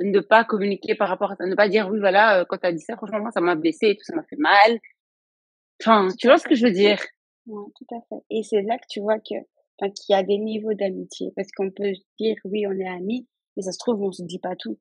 ne 0.00 0.20
pas 0.20 0.44
communiquer 0.44 0.94
par 0.94 1.08
rapport 1.08 1.32
à 1.32 1.36
ça, 1.36 1.46
ne 1.46 1.54
pas 1.54 1.68
dire 1.68 1.88
oui, 1.90 1.98
voilà, 2.00 2.40
euh, 2.40 2.44
quand 2.48 2.58
tu 2.58 2.66
as 2.66 2.72
dit 2.72 2.82
ça, 2.82 2.96
franchement, 2.96 3.20
moi, 3.20 3.30
ça 3.30 3.40
m'a 3.40 3.54
blessé 3.54 3.88
et 3.88 3.96
tout, 3.96 4.04
ça 4.04 4.14
m'a 4.16 4.24
fait 4.24 4.36
mal. 4.36 4.78
Enfin, 5.80 6.08
tu 6.18 6.26
vois 6.28 6.38
ce 6.38 6.48
que 6.48 6.54
je 6.54 6.66
veux 6.66 6.72
dire? 6.72 6.98
Ouais, 7.46 7.70
tout 7.76 7.94
à 7.94 8.00
fait. 8.08 8.22
Et 8.30 8.42
c'est 8.42 8.62
là 8.62 8.78
que 8.78 8.86
tu 8.88 9.00
vois 9.00 9.18
que, 9.18 9.34
enfin, 9.78 9.90
qu'il 9.90 10.14
y 10.14 10.14
a 10.14 10.22
des 10.22 10.38
niveaux 10.38 10.74
d'amitié. 10.74 11.32
Parce 11.34 11.50
qu'on 11.52 11.70
peut 11.70 11.92
dire, 12.18 12.36
oui, 12.44 12.66
on 12.66 12.72
est 12.72 12.88
amis, 12.88 13.26
mais 13.56 13.62
ça 13.62 13.72
se 13.72 13.78
trouve, 13.78 14.02
on 14.02 14.12
se 14.12 14.22
dit 14.22 14.38
pas 14.38 14.56
tout. 14.56 14.78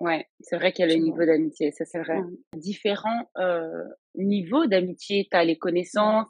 Ouais, 0.00 0.26
c'est 0.40 0.56
vrai 0.56 0.72
qu'il 0.72 0.84
y 0.84 0.90
a 0.90 0.92
le 0.92 1.00
niveau 1.00 1.24
d'amitié, 1.24 1.70
ça 1.70 1.84
c'est 1.84 2.00
vrai. 2.00 2.18
Ouais. 2.18 2.36
Différents 2.56 3.30
euh, 3.38 3.84
niveaux 4.16 4.66
d'amitié. 4.66 5.28
Tu 5.30 5.36
as 5.36 5.44
les 5.44 5.56
connaissances, 5.56 6.26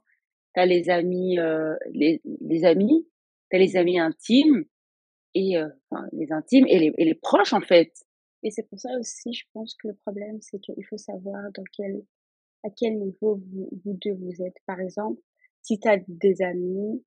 tu 0.54 0.60
as 0.60 0.66
les 0.66 0.90
amis, 0.90 1.38
euh, 1.38 1.74
les, 1.92 2.20
les 2.42 2.64
amis, 2.66 3.08
tu 3.50 3.56
as 3.56 3.58
les 3.58 3.76
amis 3.76 3.98
intimes 3.98 4.64
et 5.34 5.56
euh, 5.58 5.68
enfin, 5.90 6.06
les 6.12 6.32
intimes 6.32 6.66
et 6.68 6.78
les, 6.78 6.92
et 6.98 7.04
les 7.04 7.14
proches 7.14 7.52
en 7.52 7.60
fait. 7.60 7.92
Et 8.42 8.50
c'est 8.50 8.68
pour 8.68 8.78
ça 8.80 8.90
aussi, 8.98 9.32
je 9.32 9.44
pense 9.52 9.74
que 9.76 9.88
le 9.88 9.94
problème, 9.94 10.38
c'est 10.40 10.58
qu'il 10.60 10.84
faut 10.84 10.98
savoir 10.98 11.50
dans 11.54 11.62
quel, 11.76 12.02
à 12.64 12.70
quel 12.70 12.98
niveau 12.98 13.36
vous, 13.36 13.68
vous 13.84 13.94
deux 13.94 14.14
vous 14.14 14.42
êtes. 14.42 14.56
Par 14.66 14.80
exemple, 14.80 15.20
si 15.62 15.78
tu 15.78 15.88
as 15.88 15.98
des 16.08 16.42
amis 16.42 17.04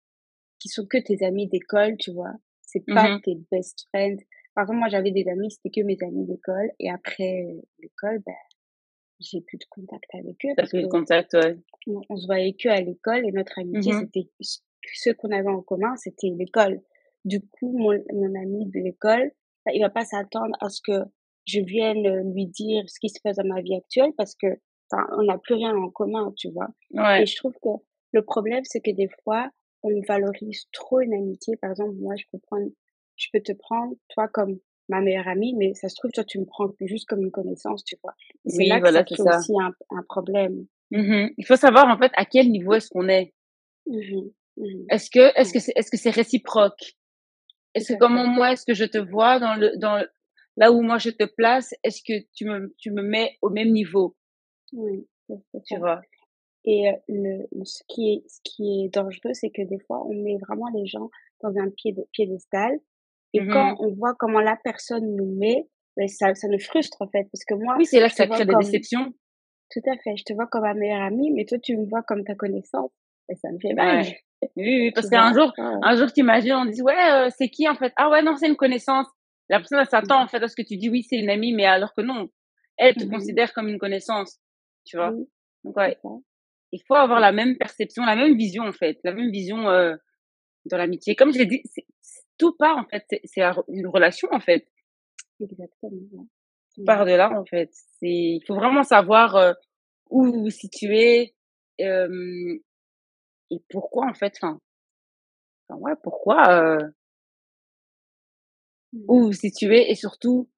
qui 0.60 0.70
sont 0.70 0.86
que 0.86 0.98
tes 0.98 1.26
amis 1.26 1.48
d'école, 1.48 1.98
tu 1.98 2.12
vois, 2.12 2.34
c'est 2.62 2.86
pas 2.94 3.10
Mhm. 3.10 3.22
tes 3.22 3.36
best 3.52 3.86
friends. 3.94 4.18
Par 4.56 4.64
exemple, 4.64 4.80
moi, 4.80 4.88
j'avais 4.90 5.12
des 5.12 5.28
amis, 5.28 5.52
c'était 5.52 5.70
que 5.70 5.86
mes 5.86 5.98
amis 6.02 6.26
d'école. 6.26 6.72
Et 6.80 6.90
après 6.90 7.46
l'école, 7.80 8.20
ben, 8.26 8.34
j'ai 9.20 9.42
plus 9.42 9.58
de 9.58 9.66
contact 9.70 10.06
avec 10.14 10.44
eux 10.46 10.54
T'as 10.56 10.68
plus 10.68 10.82
le 10.82 10.88
contact, 10.88 11.34
ouais. 11.34 11.58
on, 11.88 12.02
on 12.10 12.16
se 12.18 12.26
voyait 12.26 12.54
que 12.54 12.70
à 12.70 12.80
l'école 12.82 13.26
et 13.28 13.32
notre 13.32 13.60
amitié, 13.60 13.92
Mhm. 13.94 14.10
c'était 14.14 14.30
ce 14.40 15.10
qu'on 15.12 15.32
avait 15.32 15.50
en 15.50 15.62
commun, 15.62 15.96
c'était 15.98 16.30
l'école. 16.30 16.82
Du 17.26 17.42
coup, 17.42 17.78
mon, 17.78 17.92
mon 18.14 18.36
ami 18.42 18.66
de 18.68 18.80
l'école, 18.80 19.32
ben, 19.66 19.72
il 19.74 19.82
va 19.82 19.90
pas 19.90 20.06
s'attendre 20.06 20.56
à 20.62 20.70
ce 20.70 20.80
que 20.86 21.04
je 21.46 21.60
vienne 21.60 22.06
euh, 22.08 22.24
lui 22.34 22.48
dire 22.48 22.84
ce 22.88 23.00
qui 23.00 23.10
se 23.10 23.20
passe 23.24 23.38
dans 23.38 23.46
ma 23.48 23.62
vie 23.62 23.76
actuelle 23.76 24.12
parce 24.18 24.36
que 24.36 24.48
on 25.18 25.24
n'a 25.24 25.38
plus 25.40 25.56
rien 25.56 25.76
en 25.76 25.90
commun, 25.90 26.32
tu 26.38 26.50
vois. 26.52 26.68
Et 26.94 27.00
Ouais. 27.00 27.26
je 27.26 27.36
trouve 27.36 27.54
que 27.62 27.70
le 28.14 28.24
problème, 28.24 28.64
c'est 28.64 28.82
que 28.82 28.92
des 28.92 29.10
fois, 29.24 29.50
on 29.84 29.90
valorise 30.08 30.66
trop 30.72 31.00
une 31.02 31.14
amitié. 31.14 31.58
Par 31.58 31.72
exemple, 31.72 31.96
moi, 32.00 32.16
je 32.16 32.24
peux 32.32 32.38
prendre, 32.40 32.68
je 33.18 33.28
peux 33.34 33.42
te 33.42 33.52
prendre, 33.54 33.96
toi, 34.10 34.28
comme 34.28 34.60
ma 34.88 35.02
meilleure 35.02 35.28
amie, 35.28 35.56
mais 35.56 35.74
ça 35.74 35.90
se 35.90 35.96
trouve, 35.96 36.12
toi, 36.12 36.24
tu 36.24 36.40
me 36.40 36.46
prends 36.46 36.70
juste 36.82 37.08
comme 37.10 37.24
une 37.24 37.32
connaissance, 37.32 37.84
tu 37.84 37.96
vois. 38.04 38.14
Et 38.46 38.50
c'est 38.50 38.58
Oui, 38.60 38.68
là 38.68 38.80
que 38.80 38.92
ça 38.92 39.04
crée 39.04 39.24
aussi 39.24 39.54
un, 39.60 39.72
un 39.90 40.04
problème. 40.08 40.68
Mhm. 40.92 41.32
Il 41.38 41.46
faut 41.46 41.56
savoir 41.56 41.88
en 41.88 41.98
fait 41.98 42.12
à 42.16 42.26
quel 42.26 42.52
niveau 42.52 42.74
est-ce 42.74 42.90
qu'on 42.90 43.10
est. 43.10 43.34
Mhm, 43.88 44.32
mhm. 44.58 44.86
Est-ce 44.90 45.10
que 45.10 45.38
est-ce 45.40 45.52
que 45.52 45.60
c'est 45.60 45.74
est-ce 45.76 45.90
que 45.90 45.98
c'est 45.98 46.12
réciproque? 46.12 46.94
Est-ce 47.76 47.94
que 47.94 48.00
comment 48.00 48.26
moi 48.28 48.52
est-ce 48.54 48.66
que 48.66 48.74
je 48.74 48.86
te 48.86 48.98
vois 48.98 49.40
dans 49.40 49.56
le 49.56 49.78
dans 49.78 49.98
le- 49.98 50.10
là 50.58 50.72
où 50.72 50.82
moi 50.82 50.98
je 50.98 51.10
te 51.12 51.26
place, 51.26 51.74
est-ce 51.84 52.02
que 52.02 52.26
tu 52.34 52.46
me 52.46 52.74
tu 52.78 52.92
me 52.92 53.02
mets 53.04 53.38
au 53.42 53.50
même 53.50 53.72
niveau, 53.72 54.16
Oui, 54.74 55.08
tu 55.68 55.78
vois? 55.78 56.02
Et 56.66 56.90
euh, 56.90 56.94
le, 57.08 57.48
ce 57.64 57.84
qui 57.88 58.14
est, 58.14 58.24
ce 58.28 58.40
qui 58.44 58.86
est 58.86 58.90
dangereux, 58.94 59.34
c'est 59.34 59.52
que 59.52 59.62
des 59.62 59.80
fois, 59.86 60.04
on 60.08 60.14
met 60.16 60.38
vraiment 60.38 60.70
les 60.74 60.88
gens 60.88 61.10
dans 61.44 61.56
un 61.58 61.70
pied 61.70 61.96
piédestal. 62.12 62.80
Et 63.34 63.40
quand 63.48 63.72
Mhm. 63.74 63.76
on 63.82 63.94
voit 63.94 64.16
comment 64.18 64.40
la 64.42 64.58
personne 64.64 65.16
nous 65.16 65.32
met, 65.36 65.68
ben, 65.96 66.08
ça, 66.08 66.34
ça 66.34 66.48
nous 66.48 66.60
frustre, 66.60 66.98
en 67.02 67.08
fait. 67.08 67.26
Parce 67.32 67.46
que 67.46 67.54
moi, 67.54 67.76
Oui, 67.78 67.86
c'est 67.86 68.00
là 68.00 68.10
que 68.10 68.16
ça 68.16 68.26
crée 68.28 68.46
des 68.46 68.52
comme, 68.54 68.64
déceptions. 68.64 69.14
tout 69.70 69.82
à 69.88 69.96
fait, 70.04 70.18
je 70.18 70.24
te 70.24 70.34
vois 70.34 70.48
comme 70.48 70.64
ma 70.64 70.74
meilleure 70.74 71.04
amie, 71.04 71.32
mais 71.32 71.46
toi, 71.46 71.60
tu 71.60 71.78
me 71.78 71.86
vois 71.86 72.02
comme 72.04 72.24
ta 72.24 72.34
connaissance. 72.34 72.92
Et 73.30 73.36
ça 73.36 73.52
me 73.52 73.60
fait 73.60 73.74
mal, 73.74 74.00
Ouais. 74.00 74.20
Oui, 74.58 74.82
oui, 74.82 74.92
parce 74.92 75.10
qu'un 75.10 75.34
jour, 75.34 75.54
Ouais. 75.58 75.82
un 75.82 75.96
jour, 75.98 76.12
t'imagines, 76.12 76.54
on 76.54 76.66
dit, 76.66 76.82
ouais, 76.82 77.12
euh, 77.12 77.30
c'est 77.38 77.50
qui 77.50 77.68
en 77.70 77.76
fait? 77.76 77.94
Ah 77.98 78.10
ouais, 78.10 78.22
non, 78.22 78.36
c'est 78.38 78.48
une 78.48 78.56
connaissance. 78.56 79.08
La 79.50 79.60
personne, 79.60 79.80
elle 79.80 79.88
s'attend 79.88 80.22
en 80.22 80.24
Mhm. 80.24 80.30
fait 80.30 80.44
à 80.44 80.48
ce 80.48 80.56
que 80.56 80.62
tu 80.64 80.78
dis 80.78 80.90
oui, 80.90 81.04
c'est 81.04 81.18
une 81.18 81.30
amie, 81.30 81.54
mais 81.54 81.66
alors 81.66 81.94
que 81.94 82.02
non, 82.02 82.30
elle 82.78 82.96
te 82.96 83.04
Mhm. 83.04 83.10
considère 83.12 83.54
comme 83.54 83.68
une 83.70 83.78
connaissance, 83.80 84.40
tu 84.86 84.98
vois? 84.98 85.18
Donc 85.64 85.78
ouais, 85.78 85.98
il 86.72 86.82
faut 86.88 86.96
avoir 86.96 87.20
la 87.20 87.32
même 87.32 87.58
perception, 87.58 88.06
la 88.06 88.16
même 88.16 88.38
vision 88.38 88.64
en 88.66 88.74
fait, 88.74 89.00
la 89.04 89.14
même 89.14 89.32
vision 89.32 89.70
euh, 89.70 89.96
dans 90.66 90.78
l'amitié. 90.78 91.16
Comme 91.16 91.34
je 91.34 91.40
l'ai 91.40 91.46
dit, 91.48 91.64
tout 92.38 92.56
part 92.58 92.78
en 92.78 92.86
fait, 92.86 93.06
c'est 93.26 93.42
une 93.70 93.88
relation 93.88 94.30
en 94.32 94.40
fait, 94.40 94.68
Exactement. 95.40 96.28
tout 96.76 96.84
part 96.86 97.06
de 97.06 97.12
là 97.12 97.32
en 97.40 97.46
fait. 97.46 97.70
C'est, 98.00 98.08
il 98.10 98.42
faut 98.48 98.56
vraiment 98.56 98.84
savoir 98.84 99.36
euh, 99.36 99.54
où 100.10 100.26
vous 100.26 100.42
vous 100.44 100.50
situez 100.50 101.36
euh, 101.82 102.58
et 103.52 103.62
pourquoi 103.70 104.08
en 104.10 104.14
fait. 104.14 104.34
Enfin, 104.42 104.60
enfin, 105.70 105.80
ouais, 105.82 105.94
pourquoi 106.04 106.50
euh, 106.50 106.80
où 109.08 109.20
vous 109.20 109.26
vous 109.28 109.34
situez 109.34 109.90
et 109.92 109.96
surtout 109.96 110.50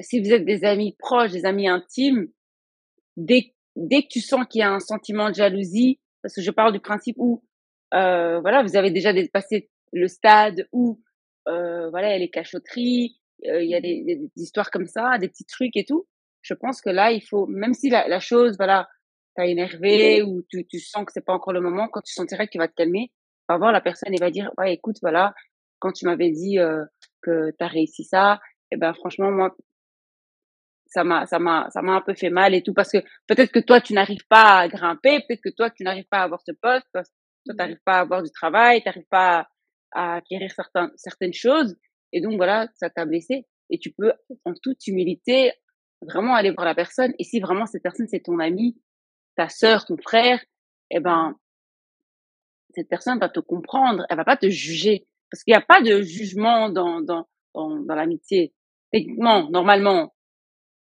si 0.00 0.20
vous 0.20 0.32
êtes 0.32 0.44
des 0.44 0.64
amis 0.64 0.96
proches, 0.98 1.32
des 1.32 1.44
amis 1.44 1.68
intimes, 1.68 2.28
dès, 3.16 3.54
dès 3.76 4.02
que 4.02 4.08
tu 4.08 4.20
sens 4.20 4.46
qu'il 4.48 4.60
y 4.60 4.62
a 4.62 4.72
un 4.72 4.80
sentiment 4.80 5.30
de 5.30 5.34
jalousie, 5.34 6.00
parce 6.22 6.34
que 6.34 6.42
je 6.42 6.50
parle 6.50 6.72
du 6.72 6.80
principe 6.80 7.16
où, 7.18 7.44
euh, 7.94 8.40
voilà, 8.40 8.62
vous 8.62 8.76
avez 8.76 8.90
déjà 8.90 9.12
dépassé 9.12 9.70
le 9.92 10.08
stade 10.08 10.68
où, 10.72 11.00
euh, 11.48 11.90
voilà, 11.90 12.08
il 12.08 12.12
y 12.12 12.16
a 12.16 12.18
les 12.18 12.30
cachotteries, 12.30 13.18
euh, 13.46 13.62
il 13.62 13.70
y 13.70 13.74
a 13.74 13.80
des, 13.80 14.00
Mhm. 14.00 14.06
des- 14.06 14.16
des 14.16 14.42
histoires 14.42 14.70
comme 14.70 14.86
ça, 14.86 15.18
des 15.18 15.28
petits 15.28 15.44
trucs 15.46 15.76
et 15.76 15.84
tout. 15.84 16.06
Je 16.42 16.54
pense 16.54 16.80
que 16.80 16.90
là, 16.90 17.12
il 17.12 17.22
faut, 17.22 17.46
même 17.46 17.74
si 17.74 17.90
la, 17.90 18.08
la 18.08 18.20
chose, 18.20 18.56
voilà, 18.56 18.88
t'a 19.34 19.46
énervé 19.46 20.22
ou 20.22 20.42
tu, 20.48 20.66
tu 20.66 20.78
sens 20.80 21.04
que 21.04 21.12
c'est 21.12 21.24
pas 21.24 21.32
encore 21.32 21.52
le 21.52 21.60
moment, 21.60 21.88
quand 21.88 22.02
tu 22.02 22.12
sentiras 22.12 22.46
qu'il 22.46 22.60
va 22.60 22.68
te 22.68 22.74
calmer, 22.74 23.10
va 23.48 23.58
voir 23.58 23.72
la 23.72 23.80
personne 23.80 24.14
et 24.14 24.18
va 24.18 24.30
dire, 24.30 24.50
ouais, 24.58 24.74
écoute, 24.74 24.96
voilà, 25.02 25.34
quand 25.78 25.92
tu 25.92 26.06
m'avais 26.06 26.30
dit 26.30 26.58
euh, 26.58 26.84
que 27.22 27.50
tu 27.50 27.64
as 27.64 27.68
réussi 27.68 28.04
ça, 28.04 28.40
eh 28.70 28.76
ben 28.76 28.94
franchement, 28.94 29.30
moi, 29.30 29.54
ça 30.92 31.04
m'a 31.04 31.26
ça 31.26 31.38
m'a 31.38 31.68
ça 31.70 31.82
m'a 31.82 31.92
un 31.92 32.00
peu 32.02 32.14
fait 32.14 32.30
mal 32.30 32.54
et 32.54 32.62
tout 32.62 32.74
parce 32.74 32.90
que 32.92 32.98
peut-être 33.26 33.50
que 33.50 33.60
toi 33.60 33.80
tu 33.80 33.94
n'arrives 33.94 34.26
pas 34.28 34.58
à 34.60 34.68
grimper, 34.68 35.20
peut-être 35.20 35.40
que 35.42 35.48
toi 35.50 35.70
tu 35.70 35.82
n'arrives 35.84 36.06
pas 36.10 36.18
à 36.18 36.24
avoir 36.24 36.40
ce 36.42 36.52
poste, 36.52 36.86
toi 36.92 37.02
toi 37.02 37.54
tu 37.54 37.56
n'arrives 37.56 37.80
pas 37.84 37.94
à 37.94 38.00
avoir 38.00 38.22
du 38.22 38.30
travail, 38.30 38.82
tu 38.82 38.88
n'arrives 38.88 39.08
pas 39.10 39.48
à, 39.92 40.12
à 40.14 40.16
acquérir 40.16 40.50
certains, 40.52 40.90
certaines 40.96 41.32
choses 41.32 41.76
et 42.12 42.20
donc 42.20 42.36
voilà, 42.36 42.68
ça 42.74 42.90
t'a 42.90 43.06
blessé 43.06 43.46
et 43.70 43.78
tu 43.78 43.90
peux 43.92 44.12
en 44.44 44.52
toute 44.62 44.86
humilité 44.86 45.52
vraiment 46.02 46.34
aller 46.34 46.50
voir 46.50 46.66
la 46.66 46.74
personne 46.74 47.14
et 47.18 47.24
si 47.24 47.40
vraiment 47.40 47.64
cette 47.64 47.82
personne 47.82 48.06
c'est 48.08 48.20
ton 48.20 48.38
ami, 48.38 48.76
ta 49.36 49.48
sœur, 49.48 49.84
ton 49.86 49.96
frère, 49.98 50.40
eh 50.90 51.00
ben 51.00 51.36
cette 52.74 52.88
personne 52.88 53.18
va 53.18 53.28
te 53.28 53.40
comprendre, 53.40 54.04
elle 54.08 54.16
va 54.16 54.24
pas 54.24 54.36
te 54.36 54.48
juger 54.48 55.06
parce 55.30 55.42
qu'il 55.44 55.52
n'y 55.52 55.58
a 55.58 55.60
pas 55.62 55.80
de 55.82 56.02
jugement 56.02 56.70
dans 56.70 57.00
dans 57.00 57.26
dans, 57.54 57.80
dans 57.80 57.94
l'amitié. 57.94 58.52
Techniquement, 58.92 59.48
normalement. 59.50 60.12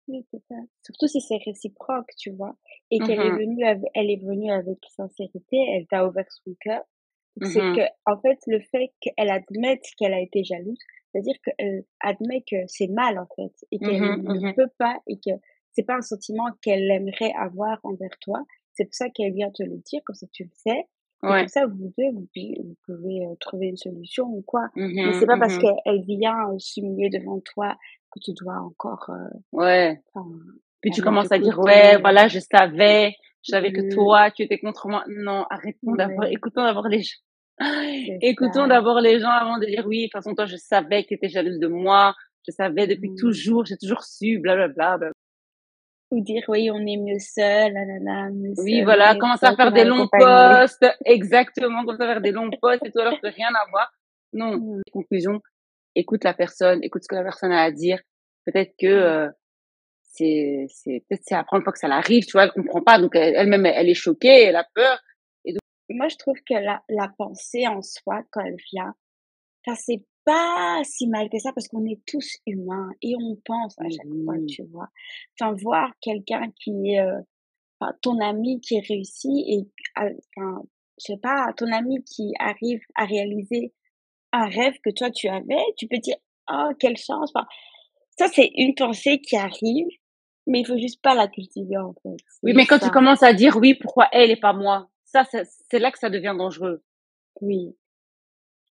Oui, 0.08 0.26
c'est 0.32 0.42
ça. 0.50 0.56
Surtout 0.84 1.08
si 1.08 1.22
c'est 1.22 1.38
réciproque, 1.46 2.12
tu 2.18 2.32
vois. 2.32 2.56
Et 2.92 3.02
qu'elle 3.02 3.22
est 3.24 3.32
Mhm, 3.32 3.38
venue 3.38 3.66
avec, 3.66 3.84
elle 3.94 4.10
est 4.12 4.24
venue 4.24 4.52
avec 4.52 4.80
sincérité, 4.96 5.58
elle 5.76 5.88
t'a 5.88 6.06
ouvert 6.08 6.26
son 6.30 6.56
cœur. 6.60 6.84
C'est 7.42 7.68
que, 7.74 7.82
mhm, 7.82 7.90
en 8.06 8.20
fait, 8.22 8.40
le 8.48 8.60
fait 8.62 8.92
qu'elle 9.02 9.30
admette 9.30 9.84
qu'elle 9.98 10.14
a 10.14 10.22
été 10.22 10.44
jalouse, 10.44 10.80
c'est-à-dire 11.12 11.36
qu'elle 11.44 11.86
admet 12.02 12.44
que 12.50 12.58
c'est 12.68 12.88
mal, 12.88 13.20
en 13.20 13.28
fait, 13.36 13.54
et 13.72 13.80
qu'elle 13.82 14.04
mhm, 14.06 14.22
ne 14.24 14.42
peut 14.56 14.70
pas, 14.78 15.00
et 15.08 15.18
que 15.18 15.32
c'est 15.74 15.84
pas 15.84 15.96
un 15.96 16.02
sentiment 16.02 16.48
qu'elle 16.62 16.90
aimerait 16.92 17.34
avoir 17.38 17.80
envers 17.84 18.18
toi. 18.20 18.44
C'est 18.74 18.86
pour 18.86 18.94
ça 18.94 19.10
qu'elle 19.10 19.34
vient 19.34 19.52
te 19.52 19.64
le 19.64 19.78
dire, 19.78 20.02
comme 20.06 20.16
ça 20.16 20.28
tu 20.32 20.44
le 20.44 20.50
sais. 20.54 20.80
Et 21.24 21.28
comme 21.28 21.32
Ouais. 21.34 21.48
ça, 21.48 21.68
vous 21.68 21.94
deux, 21.98 22.12
vous, 22.14 22.28
pouvez 22.86 23.26
euh, 23.26 23.36
trouver 23.40 23.68
une 23.68 23.78
solution 23.78 24.26
ou 24.26 24.42
quoi. 24.42 24.70
Mais 24.76 25.14
c'est 25.14 25.28
pas 25.28 25.38
parce 25.38 25.56
mhm. 25.56 25.62
qu'elle 25.62 26.02
vient 26.04 26.50
euh, 26.50 26.58
s'humilier 26.58 27.10
devant 27.10 27.40
toi 27.42 27.78
que 28.12 28.20
tu 28.20 28.32
dois 28.34 28.56
encore, 28.56 29.10
euh, 29.10 29.38
Ouais. 29.52 30.02
Puis 30.82 30.92
tu 30.92 31.02
commences 31.02 31.32
à 31.32 31.38
dire, 31.38 31.60
ouais, 31.60 31.98
voilà, 31.98 32.28
je 32.28 32.40
savais, 32.40 33.16
je 33.44 33.52
savais 33.52 33.72
que 33.72 33.82
Mmh, 33.82 33.90
toi, 33.90 34.32
tu 34.32 34.42
étais 34.42 34.58
contre 34.58 34.88
moi. 34.88 35.04
Non, 35.08 35.46
arrêtons 35.52 35.94
d'abord, 35.96 36.20
ouais, 36.20 36.34
écoutons 36.34 36.64
d'abord 36.64 36.88
les 36.88 37.02
gens. 37.04 37.20
Écoutons 38.22 38.66
d'abord 38.66 39.00
les 39.02 39.20
gens 39.20 39.30
avant 39.30 39.60
de 39.60 39.68
dire, 39.68 39.86
oui, 39.86 40.00
de 40.00 40.04
toute 40.06 40.14
façon, 40.14 40.34
toi, 40.34 40.46
je 40.46 40.56
savais 40.56 41.04
que 41.04 41.10
tu 41.10 41.14
étais 41.14 41.30
jalouse 41.30 41.60
de 41.60 41.68
moi, 41.68 42.16
je 42.48 42.52
savais 42.52 42.88
depuis 42.88 43.12
Mmh 43.12 43.18
toujours, 43.18 43.66
j'ai 43.66 43.78
toujours 43.78 44.04
su, 44.04 44.40
blablabla. 44.40 44.98
Bla, 44.98 44.98
bla. 44.98 45.12
Ou 46.12 46.22
dire: 46.22 46.44
«Oui, 46.50 46.70
on 46.72 46.80
est 46.86 46.98
mieux 46.98 47.20
seul, 47.20 47.74
nanana, 47.74 48.30
mieux 48.32 48.54
Oui, 48.58 48.76
seul, 48.78 48.84
voilà, 48.84 49.16
commence 49.16 49.44
à 49.44 49.56
faire 49.56 49.72
des 49.72 49.86
longs 49.86 50.06
accompagné». 50.06 50.60
posts, 50.62 50.86
exactement, 51.06 51.86
commence 51.86 52.02
à 52.02 52.06
faire 52.08 52.22
des 52.22 52.32
longs 52.32 52.50
posts 52.62 52.86
et 52.86 52.92
tout, 52.92 53.00
alors 53.00 53.20
que 53.20 53.28
rien 53.28 53.48
à 53.50 53.70
voir. 53.72 53.92
Non, 54.34 54.58
Mmh, 54.58 54.82
conclusion, 54.92 55.40
écoute 55.96 56.24
la 56.24 56.34
personne, 56.34 56.80
écoute 56.84 57.04
ce 57.04 57.08
que 57.08 57.16
la 57.16 57.24
personne 57.24 57.52
a 57.52 57.62
à 57.64 57.72
dire. 57.72 58.00
Peut-être 58.46 58.74
que 58.80 58.88
mmh. 58.88 58.90
euh, 59.28 59.30
c'est 60.04 60.66
c'est 60.70 61.04
peut-être 61.08 61.22
c'est 61.26 61.36
la 61.36 61.44
première 61.46 61.64
fois 61.64 61.74
que 61.74 61.80
ça 61.80 61.88
l'arrive, 61.88 62.26
tu 62.26 62.34
vois, 62.34 62.44
elle 62.46 62.52
comprend 62.52 62.82
pas, 62.82 63.00
donc 63.00 63.16
elle- 63.16 63.36
elle-même 63.36 63.66
elle 63.66 63.90
est 63.90 63.94
choquée, 63.94 64.44
elle 64.44 64.56
a 64.58 64.68
peur. 64.76 65.00
Et 65.46 65.54
donc, 65.54 65.62
Moi, 65.90 66.08
je 66.10 66.18
trouve 66.18 66.38
que 66.48 66.54
la 66.54 66.82
la 66.90 67.10
pensée 67.18 67.68
en 67.68 67.82
soi, 67.82 68.22
quand 68.32 68.42
elle 68.42 68.58
vient, 68.74 68.94
enfin, 69.66 69.78
c'est 69.82 70.04
pas 70.26 70.82
si 70.84 71.08
mal 71.08 71.30
que 71.30 71.40
ça 71.40 71.52
parce 71.54 71.68
qu'on 71.68 71.86
est 71.86 72.00
tous 72.06 72.38
humains 72.46 72.92
et 73.02 73.16
on 73.16 73.38
pense 73.46 73.78
à 73.80 73.90
chaque 73.90 74.14
fois, 74.26 74.36
tu 74.48 74.64
vois? 74.72 74.88
Enfin, 75.40 75.54
voir 75.62 75.92
quelqu'un 76.02 76.52
qui, 76.62 76.98
heu 77.00 77.24
enfin, 77.80 77.94
ton 78.02 78.20
ami 78.20 78.62
qui 78.62 78.80
réussit 78.80 79.32
et, 79.48 79.68
enfin, 79.98 80.62
je 81.00 81.14
sais 81.14 81.18
pas, 81.18 81.52
ton 81.58 81.72
ami 81.72 82.04
qui 82.04 82.34
arrive 82.40 82.82
à 82.96 83.06
réaliser 83.06 83.74
un 84.32 84.48
rêve 84.48 84.76
que 84.84 84.92
toi 84.92 85.10
tu 85.12 85.28
avais, 85.28 85.64
tu 85.78 85.88
peux 85.88 85.98
dire, 85.98 86.18
oh, 86.52 86.70
quelle 86.80 86.98
chance. 86.98 87.32
Enfin, 87.36 87.48
ça, 88.18 88.28
c'est 88.28 88.52
une 88.56 88.76
pensée 88.76 89.20
qui 89.20 89.36
arrive, 89.36 89.88
mais 90.48 90.62
il 90.62 90.66
faut 90.66 90.78
juste 90.78 91.02
pas 91.02 91.16
la 91.16 91.28
cultiver, 91.28 91.78
en 91.78 91.94
fait. 92.04 92.18
Oui, 92.44 92.54
mais 92.54 92.66
quand 92.66 92.80
tu 92.80 92.90
commences 92.90 93.24
à 93.24 93.34
dire 93.34 93.58
oui, 93.58 93.74
pourquoi 93.74 94.08
elle 94.12 94.32
et 94.32 94.40
pas 94.40 94.54
moi, 94.54 94.90
ça, 95.06 95.24
c'est 95.26 95.80
là 95.80 95.92
que 95.92 96.00
ça 96.00 96.10
devient 96.10 96.36
dangereux. 96.38 96.84
Oui. 97.42 97.76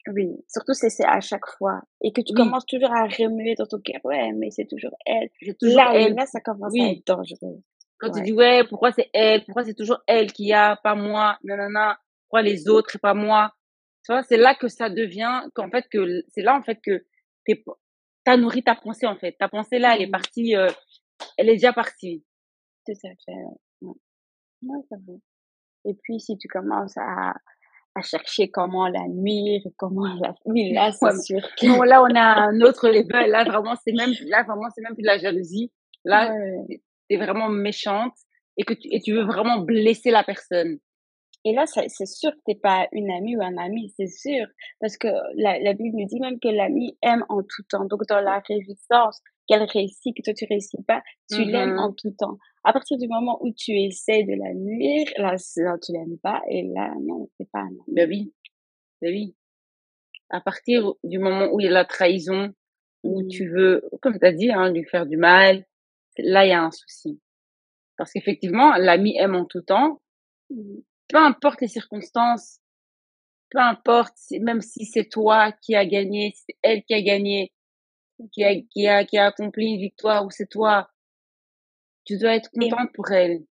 Oui, 0.08 0.28
surtout 0.48 0.72
si 0.72 0.90
c'est 0.90 1.04
à 1.04 1.20
chaque 1.20 1.46
fois 1.58 1.82
et 2.02 2.12
que 2.12 2.22
tu 2.22 2.32
commences 2.32 2.64
toujours 2.64 2.90
à 2.90 3.04
remuer 3.04 3.54
dans 3.54 3.66
ton 3.66 3.78
cœur, 3.80 4.00
ouais, 4.04 4.32
mais 4.32 4.50
c'est 4.50 4.66
toujours 4.66 4.96
elle. 5.04 5.28
Toujours 5.60 5.76
là, 5.76 5.92
elle. 5.94 6.14
là, 6.14 6.26
ça 6.26 6.40
commence 6.40 6.72
à 6.74 6.90
être 6.90 7.06
dangereux. 7.06 7.62
Quand 7.98 8.10
tu 8.10 8.22
dis 8.22 8.32
ouais, 8.32 8.64
pourquoi 8.66 8.92
c'est 8.92 9.10
elle, 9.12 9.44
pourquoi 9.44 9.64
c'est 9.64 9.74
toujours 9.74 9.98
elle 10.06 10.32
qui 10.32 10.52
a, 10.54 10.76
pas 10.76 10.94
moi, 10.94 11.38
nanana, 11.44 11.98
pourquoi 12.22 12.42
les 12.42 12.68
autres 12.68 12.96
et 12.96 12.98
pas 12.98 13.12
moi? 13.12 13.52
Tu 14.04 14.12
vois, 14.12 14.22
c'est 14.22 14.38
là 14.38 14.54
que 14.54 14.68
ça 14.68 14.88
devient, 14.88 15.42
qu'en 15.54 15.68
fait, 15.68 15.86
que 15.90 16.22
c'est 16.28 16.42
là 16.42 16.56
en 16.56 16.62
fait 16.62 16.80
que 16.82 17.04
t'as 18.24 18.36
nourri 18.38 18.62
ta 18.62 18.74
pensée 18.74 19.06
en 19.06 19.16
fait. 19.16 19.32
Ta 19.32 19.48
pensée 19.48 19.78
là, 19.78 19.94
elle 19.94 20.02
est 20.02 20.06
mmh. 20.06 20.10
partie, 20.10 20.56
euh, 20.56 20.70
elle 21.36 21.50
est 21.50 21.54
déjà 21.54 21.74
partie. 21.74 22.24
Tout 22.86 22.92
à 22.92 23.10
fait. 23.24 23.32
Ouais, 23.82 23.92
ouais 24.62 24.78
ça 24.88 24.96
va. 25.06 25.12
Et 25.84 25.94
puis 25.94 26.20
si 26.20 26.38
tu 26.38 26.48
commences 26.48 26.96
à 26.96 27.34
à 27.94 28.02
chercher 28.02 28.50
comment 28.50 28.88
la 28.88 29.06
nuire, 29.08 29.62
comment 29.76 30.06
la... 30.20 30.34
Oui, 30.44 30.72
là, 30.72 30.92
c'est 30.92 31.16
sûr 31.22 31.40
Non, 31.62 31.82
là, 31.82 32.02
on 32.02 32.14
a 32.14 32.20
un 32.20 32.60
autre 32.60 32.88
level. 32.88 33.30
Là, 33.30 33.44
vraiment, 33.44 33.74
c'est 33.84 33.92
même, 33.92 34.12
là, 34.26 34.44
vraiment, 34.44 34.68
c'est 34.74 34.82
même 34.82 34.94
plus 34.94 35.02
de 35.02 35.08
la 35.08 35.18
jalousie. 35.18 35.72
Là, 36.04 36.32
tu 36.68 36.80
es 37.10 37.16
vraiment 37.16 37.48
méchante 37.48 38.14
et 38.56 38.64
que 38.64 38.74
tu, 38.74 38.88
et 38.90 39.00
tu 39.00 39.12
veux 39.12 39.24
vraiment 39.24 39.58
blesser 39.58 40.10
la 40.10 40.24
personne. 40.24 40.78
Et 41.44 41.54
là, 41.54 41.64
c'est 41.66 42.06
sûr 42.06 42.32
que 42.32 42.40
t'es 42.46 42.54
pas 42.54 42.86
une 42.92 43.10
amie 43.10 43.34
ou 43.36 43.42
un 43.42 43.56
ami, 43.56 43.92
c'est 43.96 44.08
sûr. 44.08 44.46
Parce 44.78 44.98
que 44.98 45.08
la, 45.36 45.58
la 45.58 45.72
Bible 45.72 45.96
nous 45.96 46.06
dit 46.06 46.20
même 46.20 46.38
que 46.38 46.48
l'ami 46.48 46.98
aime 47.02 47.24
en 47.30 47.40
tout 47.40 47.62
temps. 47.70 47.86
Donc, 47.86 48.02
dans 48.08 48.20
la 48.20 48.42
résistance, 48.46 49.20
qu'elle 49.50 49.64
réussit, 49.64 50.16
que 50.16 50.22
toi 50.22 50.34
tu 50.34 50.46
réussis 50.48 50.82
pas, 50.86 51.02
tu 51.30 51.44
l'aimes 51.44 51.74
mmh 51.74 51.78
en 51.78 51.92
tout 51.92 52.10
temps. 52.18 52.38
À 52.62 52.72
partir 52.72 52.98
du 52.98 53.08
moment 53.08 53.38
où 53.42 53.52
tu 53.52 53.72
essaies 53.72 54.24
de 54.24 54.34
la 54.34 54.52
nuire, 54.52 55.06
là, 55.16 55.36
tu 55.78 55.92
l'aimes 55.92 56.18
pas, 56.22 56.42
et 56.48 56.62
là, 56.62 56.94
non, 57.00 57.28
c'est 57.38 57.50
pas 57.50 57.60
un 57.60 57.70
Ben 57.88 58.08
oui, 58.08 58.32
ben 59.00 59.12
oui. 59.12 59.34
À 60.28 60.40
partir 60.40 60.94
du 61.02 61.18
moment 61.18 61.48
où 61.52 61.60
il 61.60 61.64
y 61.64 61.68
a 61.68 61.72
la 61.72 61.86
trahison, 61.86 62.52
où 63.02 63.22
mmh. 63.22 63.28
tu 63.28 63.48
veux, 63.48 63.82
comme 64.02 64.18
tu 64.18 64.26
as 64.26 64.32
dit, 64.32 64.50
hein, 64.50 64.70
lui 64.70 64.84
faire 64.84 65.06
du 65.06 65.16
mal, 65.16 65.64
là, 66.18 66.44
il 66.44 66.50
y 66.50 66.52
a 66.52 66.62
un 66.62 66.70
souci. 66.70 67.20
Parce 67.96 68.12
qu'effectivement, 68.12 68.76
l'ami 68.76 69.16
aime 69.18 69.34
en 69.34 69.46
tout 69.46 69.62
temps, 69.62 70.00
mmh. 70.50 70.80
peu 71.08 71.16
importe 71.16 71.62
les 71.62 71.68
circonstances, 71.68 72.60
peu 73.50 73.58
importe, 73.58 74.16
même 74.40 74.60
si 74.60 74.84
c'est 74.84 75.08
toi 75.08 75.52
qui 75.62 75.74
as 75.74 75.86
gagné, 75.86 76.32
si 76.34 76.44
c'est 76.48 76.56
elle 76.62 76.82
qui 76.84 76.94
a 76.94 77.02
gagné, 77.02 77.52
qui 78.32 78.44
a, 78.44 78.54
qui 78.70 78.86
a, 78.86 79.04
qui 79.04 79.18
a 79.18 79.26
accompli 79.26 79.66
une 79.66 79.80
victoire 79.80 80.24
ou 80.24 80.30
c'est 80.30 80.48
toi, 80.48 80.90
tu 82.04 82.18
dois 82.18 82.34
être 82.34 82.50
contente 82.50 82.90
pour 82.94 83.10
elle. 83.10 83.44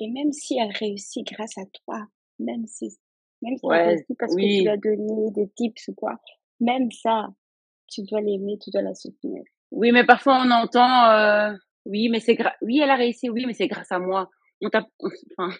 Et 0.00 0.08
même 0.10 0.32
si 0.32 0.58
elle 0.58 0.72
réussit 0.72 1.26
grâce 1.26 1.58
à 1.58 1.62
toi, 1.84 2.06
même 2.38 2.66
si, 2.66 2.96
même 3.42 3.56
si 3.56 3.66
elle 3.70 3.86
réussit 3.88 4.16
parce 4.18 4.34
que 4.34 4.40
tu 4.40 4.46
lui 4.46 4.68
as 4.68 4.76
donné 4.76 5.30
des 5.32 5.48
tips 5.50 5.88
ou 5.88 5.94
quoi, 5.94 6.18
même 6.58 6.90
ça, 6.90 7.28
tu 7.88 8.02
dois 8.02 8.20
l'aimer, 8.20 8.58
tu 8.62 8.70
dois 8.70 8.82
la 8.82 8.94
soutenir. 8.94 9.42
Oui, 9.70 9.92
mais 9.92 10.04
parfois 10.04 10.42
on 10.44 10.50
entend, 10.50 11.10
euh, 11.10 11.52
oui, 11.84 12.08
mais 12.08 12.20
c'est 12.20 12.38
oui, 12.62 12.80
elle 12.80 12.90
a 12.90 12.96
réussi, 12.96 13.28
oui, 13.30 13.44
mais 13.46 13.52
c'est 13.52 13.68
grâce 13.68 13.92
à 13.92 13.98
moi. 13.98 14.30
On 14.62 14.68
t'a, 14.68 14.86
enfin, 15.38 15.54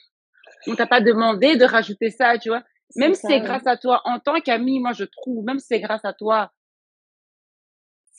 on 0.66 0.74
t'a 0.74 0.86
pas 0.86 1.00
demandé 1.00 1.56
de 1.56 1.64
rajouter 1.64 2.10
ça, 2.10 2.38
tu 2.38 2.48
vois. 2.48 2.62
Même 2.96 3.14
si 3.14 3.26
c'est 3.26 3.40
grâce 3.40 3.66
à 3.66 3.76
toi, 3.76 4.02
en 4.04 4.18
tant 4.18 4.40
qu'ami, 4.40 4.80
moi 4.80 4.92
je 4.92 5.04
trouve, 5.04 5.44
même 5.44 5.58
si 5.58 5.66
c'est 5.68 5.80
grâce 5.80 6.04
à 6.04 6.12
toi, 6.12 6.50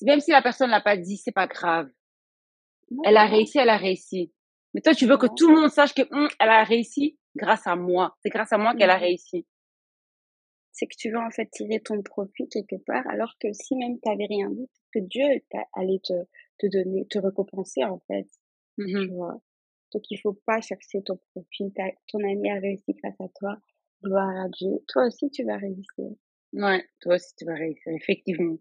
même 0.02 0.20
si 0.20 0.32
la 0.32 0.42
personne 0.42 0.70
l'a 0.70 0.82
pas 0.82 0.98
dit, 0.98 1.18
c'est 1.18 1.32
pas 1.32 1.48
grave. 1.48 1.90
Elle 3.06 3.18
a 3.18 3.26
réussi, 3.26 3.58
elle 3.58 3.70
a 3.70 3.78
réussi. 3.78 4.32
Mais 4.74 4.82
toi, 4.82 4.94
tu 4.94 5.06
veux 5.06 5.18
que 5.18 5.28
tout 5.36 5.50
le 5.50 5.60
monde 5.60 5.70
sache 5.70 5.94
que 5.94 6.02
hum, 6.14 6.30
elle 6.40 6.50
a 6.50 6.64
réussi 6.64 7.18
grâce 7.36 7.68
à 7.68 7.76
moi. 7.76 8.16
C'est 8.22 8.30
grâce 8.30 8.52
à 8.54 8.58
moi 8.58 8.76
qu'elle 8.76 8.90
a 8.90 8.98
réussi. 8.98 9.46
C'est 10.72 10.88
que 10.88 10.96
tu 10.98 11.12
veux 11.12 11.20
en 11.20 11.30
fait 11.30 11.50
tirer 11.52 11.82
ton 11.82 12.02
profit 12.02 12.48
quelque 12.48 12.78
part, 12.86 13.06
alors 13.10 13.36
que 13.40 13.52
si 13.52 13.76
même 13.76 14.00
tu 14.00 14.10
n'avais 14.10 14.26
rien 14.26 14.50
dit, 14.50 14.70
que 14.94 15.00
Dieu 15.00 15.26
allait 15.74 16.00
te, 16.04 16.14
te 16.60 16.68
donner, 16.68 17.06
te 17.08 17.20
récompenser 17.20 17.84
en 17.84 18.00
fait. 18.00 18.28
Mmh 18.78 18.86
tu 18.86 19.08
vois? 19.10 19.42
Donc 19.94 20.04
il 20.10 20.18
faut 20.18 20.40
pas 20.46 20.62
chercher 20.62 21.04
ton 21.04 21.20
profit. 21.34 21.74
ton 22.08 22.20
ami 22.20 22.50
a 22.50 22.60
réussi 22.60 22.94
grâce 22.94 23.20
à 23.20 23.28
toi. 23.36 23.58
Gloire 24.04 24.46
à 24.46 24.50
Dieu. 24.50 24.80
Toi 24.88 25.08
aussi, 25.08 25.30
tu 25.30 25.44
vas 25.44 25.58
réussir. 25.58 26.10
Ouais, 26.54 26.84
toi 27.02 27.16
aussi, 27.16 27.36
tu 27.38 27.46
vas 27.46 27.54
réussir, 27.54 27.92
effectivement. 27.94 28.58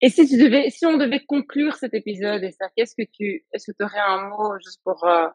Et 0.00 0.08
si 0.10 0.26
tu 0.26 0.36
devais, 0.36 0.70
si 0.70 0.84
on 0.86 0.96
devait 0.96 1.24
conclure 1.24 1.76
cet 1.76 1.94
épisode, 1.94 2.42
ça, 2.58 2.68
qu'est-ce 2.76 2.94
que 2.94 3.08
tu, 3.12 3.46
est-ce 3.52 3.70
que 3.70 3.76
tu 3.76 3.84
aurais 3.84 4.00
un 4.00 4.28
mot 4.28 4.58
juste 4.58 4.80
pour 4.82 5.04
euh, 5.04 5.28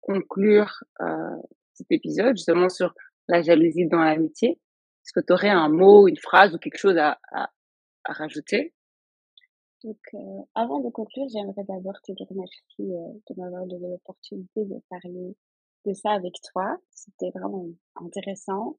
conclure 0.00 0.82
euh, 1.00 1.36
cet 1.74 1.90
épisode, 1.90 2.36
justement 2.36 2.68
sur 2.68 2.94
la 3.28 3.42
jalousie 3.42 3.86
dans 3.86 4.00
l'amitié? 4.00 4.50
Est-ce 4.50 5.12
que 5.12 5.24
tu 5.24 5.32
aurais 5.32 5.50
un 5.50 5.68
mot, 5.68 6.08
une 6.08 6.16
phrase 6.16 6.54
ou 6.54 6.58
quelque 6.58 6.78
chose 6.78 6.96
à, 6.96 7.18
à, 7.32 7.50
à 8.04 8.12
rajouter? 8.12 8.74
Donc, 9.84 9.98
euh, 10.14 10.42
avant 10.54 10.80
de 10.80 10.88
conclure, 10.88 11.26
j'aimerais 11.30 11.64
d'abord 11.68 12.00
te 12.02 12.12
dire 12.12 12.26
merci 12.34 12.64
de 12.80 13.34
m'avoir 13.36 13.66
donné 13.66 13.88
l'opportunité 13.90 14.64
de 14.64 14.80
parler 14.88 15.36
de 15.84 15.92
ça 15.92 16.12
avec 16.12 16.32
toi. 16.52 16.78
C'était 16.90 17.30
vraiment 17.30 17.66
intéressant 17.96 18.78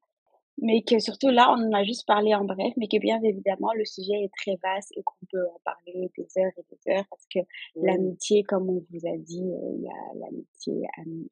mais 0.57 0.83
que 0.83 0.99
surtout 0.99 1.29
là, 1.29 1.53
on 1.57 1.67
en 1.67 1.73
a 1.73 1.83
juste 1.83 2.05
parlé 2.07 2.33
en 2.33 2.45
bref, 2.45 2.73
mais 2.77 2.87
que 2.87 2.97
bien 2.99 3.21
évidemment, 3.23 3.71
le 3.75 3.85
sujet 3.85 4.23
est 4.23 4.31
très 4.37 4.57
vaste 4.63 4.91
et 4.95 5.03
qu'on 5.03 5.25
peut 5.31 5.45
en 5.47 5.59
parler 5.63 6.11
des 6.17 6.27
heures 6.37 6.51
et 6.57 6.63
des 6.71 6.93
heures 6.93 7.05
parce 7.09 7.25
que 7.33 7.39
l'amitié, 7.75 8.43
comme 8.43 8.69
on 8.69 8.83
vous 8.89 9.07
a 9.07 9.17
dit, 9.17 9.43
euh, 9.43 9.73
il 9.75 9.83
y 9.83 9.89
a 9.89 10.19
l'amitié, 10.19 10.87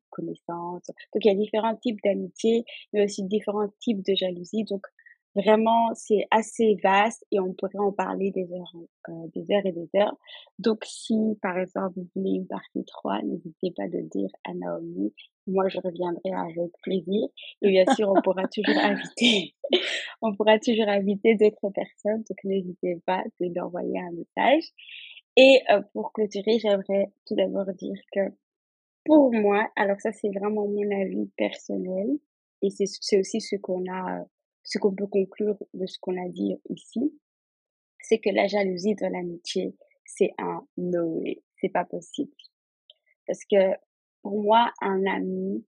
connaissance. 0.10 0.84
Donc, 1.14 1.26
il 1.26 1.28
y 1.28 1.32
a 1.32 1.36
différents 1.36 1.76
types 1.76 2.00
d'amitié, 2.04 2.66
mais 2.92 3.06
aussi 3.06 3.24
différents 3.24 3.70
types 3.80 4.06
de 4.06 4.14
jalousie. 4.16 4.64
Donc, 4.66 4.86
Vraiment, 5.36 5.94
c'est 5.96 6.28
assez 6.30 6.78
vaste 6.84 7.26
et 7.32 7.40
on 7.40 7.54
pourrait 7.54 7.80
en 7.80 7.92
parler 7.92 8.30
des 8.32 8.48
heures, 8.54 8.76
euh, 9.10 9.28
des 9.34 9.52
heures 9.52 9.66
et 9.66 9.72
des 9.72 9.90
heures. 10.00 10.16
Donc, 10.60 10.84
si, 10.86 11.16
par 11.42 11.58
exemple, 11.58 11.94
vous 11.98 12.08
voulez 12.16 12.36
une 12.36 12.48
partie 12.48 12.86
3, 12.86 13.24
n'hésitez 13.24 13.72
pas 13.76 13.88
de 13.88 14.02
dire 14.02 14.30
à 14.44 14.54
Naomi. 14.54 15.12
Moi, 15.48 15.70
je 15.70 15.80
reviendrai 15.80 16.32
avec 16.32 16.72
plaisir. 16.84 17.28
Et 17.64 17.70
bien 17.70 17.86
sûr, 17.96 18.10
on 18.16 18.22
pourra 18.22 18.48
toujours 18.48 18.78
inviter, 18.84 19.56
on 20.22 20.36
pourra 20.36 20.60
toujours 20.60 20.88
inviter 20.88 21.36
d'autres 21.36 21.70
personnes. 21.74 22.24
Donc, 22.30 22.38
n'hésitez 22.44 23.02
pas 23.06 23.24
de 23.40 23.48
lui 23.48 23.60
envoyer 23.60 24.00
un 24.00 24.12
message. 24.12 24.66
Et 25.36 25.62
euh, 25.72 25.82
pour 25.94 26.14
clôturer, 26.14 26.60
j'aimerais 26.60 27.12
tout 27.26 27.36
d'abord 27.36 27.74
dire 27.74 27.98
que 28.12 28.22
pour 29.06 29.34
moi, 29.34 29.68
alors 29.76 30.00
ça, 30.00 30.12
c'est 30.12 30.30
vraiment 30.30 30.68
mon 30.68 30.92
avis 30.92 31.28
personnel. 31.38 32.08
Et 32.62 32.70
c'est 32.70 33.20
aussi 33.20 33.42
ce 33.42 33.58
qu'on 33.58 33.84
a 33.92 34.20
euh, 34.20 34.24
ce 34.64 34.78
qu'on 34.78 34.96
peut 34.96 35.08
conclure 35.08 35.58
de 35.74 35.86
ce 35.86 35.98
qu'on 36.00 36.18
a 36.18 36.30
dit 36.30 36.56
ici, 36.70 37.20
c'est 38.00 38.20
que 38.20 38.30
la 38.30 38.48
jalousie 38.48 38.96
dans 38.96 39.10
l'amitié, 39.10 39.76
c'est 40.06 40.32
un 40.38 40.66
no 40.78 41.20
way. 41.20 41.42
C'est 41.60 41.70
pas 41.70 41.86
possible. 41.86 42.32
Parce 43.26 43.44
que 43.50 43.76
pour 44.22 44.42
moi, 44.42 44.72
un 44.82 45.06
ami 45.06 45.66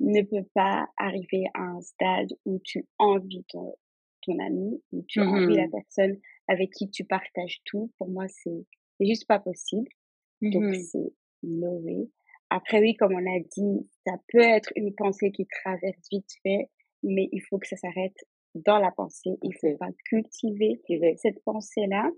ne 0.00 0.22
peut 0.22 0.46
pas 0.54 0.88
arriver 0.96 1.44
à 1.54 1.62
un 1.62 1.80
stade 1.80 2.30
où 2.44 2.58
tu 2.64 2.86
envies 2.98 3.44
ton, 3.48 3.74
ton 4.22 4.38
ami, 4.38 4.82
où 4.92 5.04
tu 5.06 5.20
envies 5.20 5.56
la 5.56 5.68
personne 5.68 6.18
avec 6.48 6.70
qui 6.70 6.90
tu 6.90 7.04
partages 7.04 7.60
tout. 7.64 7.90
Pour 7.98 8.08
moi, 8.08 8.26
c'est 8.28 8.66
juste 9.00 9.26
pas 9.26 9.38
possible. 9.38 9.88
Donc, 10.42 10.62
mmh 10.62 10.74
c'est 10.74 11.12
no 11.42 11.78
way. 11.80 12.08
Après, 12.48 12.80
oui, 12.80 12.96
comme 12.96 13.14
on 13.14 13.36
a 13.36 13.40
dit, 13.40 13.88
ça 14.06 14.14
peut 14.28 14.40
être 14.40 14.72
une 14.74 14.94
pensée 14.94 15.30
qui 15.30 15.46
traverse 15.46 16.08
vite 16.10 16.30
fait, 16.42 16.68
mais 17.02 17.28
il 17.32 17.40
faut 17.40 17.58
que 17.58 17.66
ça 17.66 17.76
s'arrête 17.76 18.16
dans 18.54 18.78
la 18.78 18.90
pensée. 18.90 19.38
Il 19.42 19.54
faut 19.60 19.76
pas 19.76 19.90
cultiver 20.04 20.80
cette 21.16 21.42
pensée-là. 21.44 22.10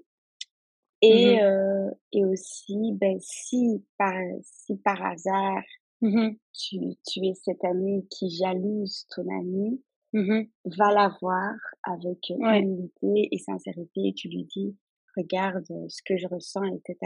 Et, 1.05 1.37
mmh 1.37 1.41
euh, 1.41 1.91
et 2.13 2.25
aussi, 2.25 2.93
ben, 2.93 3.19
si 3.21 3.85
par, 3.99 4.15
si 4.43 4.77
par 4.77 5.05
hasard, 5.05 5.63
mmh 6.01 6.31
tu, 6.53 6.77
tu 7.07 7.27
es 7.27 7.35
cette 7.35 7.65
amie 7.65 8.07
qui 8.09 8.31
jalouse 8.31 9.07
ton 9.15 9.23
ami, 9.29 9.83
mmh 10.13 10.43
va 10.65 10.93
la 10.93 11.17
voir 11.21 11.55
avec 11.83 12.31
humilité 12.31 13.29
et 13.33 13.39
sincérité 13.39 14.09
et 14.09 14.15
tu 14.15 14.29
lui 14.29 14.45
dis, 14.45 14.77
regarde 15.17 15.67
ce 15.89 16.03
que 16.05 16.17
je 16.17 16.29
ressens, 16.29 16.65
etc. 16.65 16.97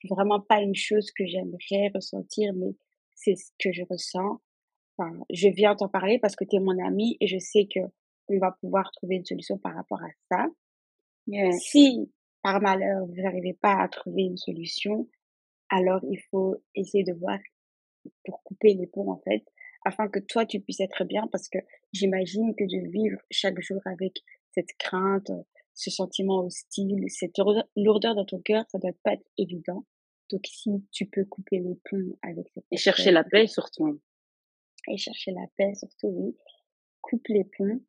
C'est 0.00 0.08
vraiment 0.08 0.40
pas 0.40 0.60
une 0.60 0.74
chose 0.74 1.10
que 1.10 1.26
j'aimerais 1.26 1.90
ressentir, 1.94 2.52
mais 2.54 2.74
c'est 3.14 3.34
ce 3.34 3.50
que 3.58 3.72
je 3.72 3.82
ressens 3.90 4.40
je 5.30 5.48
viens 5.48 5.74
t'en 5.74 5.88
parler 5.88 6.18
parce 6.18 6.36
que 6.36 6.44
tu 6.44 6.56
es 6.56 6.60
mon 6.60 6.78
ami 6.84 7.16
et 7.20 7.26
je 7.26 7.38
sais 7.38 7.66
que 7.66 7.80
on 8.28 8.38
va 8.38 8.52
pouvoir 8.60 8.90
trouver 8.92 9.16
une 9.16 9.24
solution 9.24 9.58
par 9.58 9.74
rapport 9.74 10.02
à 10.02 10.08
ça. 10.30 10.46
Si 11.58 12.10
par 12.42 12.60
malheur 12.60 13.06
vous 13.06 13.22
n'arrivez 13.22 13.54
pas 13.54 13.80
à 13.80 13.88
trouver 13.88 14.22
une 14.22 14.36
solution, 14.36 15.08
alors 15.70 16.00
il 16.04 16.20
faut 16.30 16.56
essayer 16.74 17.04
de 17.04 17.12
voir 17.12 17.38
pour 18.24 18.42
couper 18.42 18.74
les 18.74 18.86
ponts, 18.86 19.10
en 19.10 19.18
fait, 19.18 19.44
afin 19.84 20.08
que 20.08 20.18
toi, 20.18 20.46
tu 20.46 20.60
puisses 20.60 20.80
être 20.80 21.04
bien 21.04 21.26
parce 21.30 21.48
que 21.48 21.58
j'imagine 21.92 22.54
que 22.54 22.64
de 22.64 22.90
vivre 22.90 23.18
chaque 23.30 23.60
jour 23.60 23.80
avec 23.86 24.12
cette 24.52 24.72
crainte, 24.78 25.30
ce 25.74 25.90
sentiment 25.90 26.44
hostile, 26.44 27.04
cette 27.08 27.38
lourdeur 27.76 28.14
dans 28.14 28.24
ton 28.24 28.40
cœur, 28.40 28.64
ça 28.70 28.78
doit 28.78 28.92
pas 29.02 29.14
être 29.14 29.26
évident. 29.36 29.84
Donc 30.30 30.42
si 30.46 30.70
tu 30.90 31.06
peux 31.06 31.24
couper 31.24 31.58
les 31.58 31.76
ponts 31.90 32.18
avec 32.22 32.46
cette 32.54 32.64
Et 32.70 32.76
chercher 32.76 33.10
la 33.10 33.24
paix 33.24 33.46
surtout. 33.46 34.00
Et 34.88 34.96
chercher 34.96 35.32
la 35.32 35.46
paix 35.56 35.74
surtout, 35.74 36.08
oui. 36.08 36.36
Coupe 37.00 37.26
les 37.28 37.44
ponts. 37.44 37.80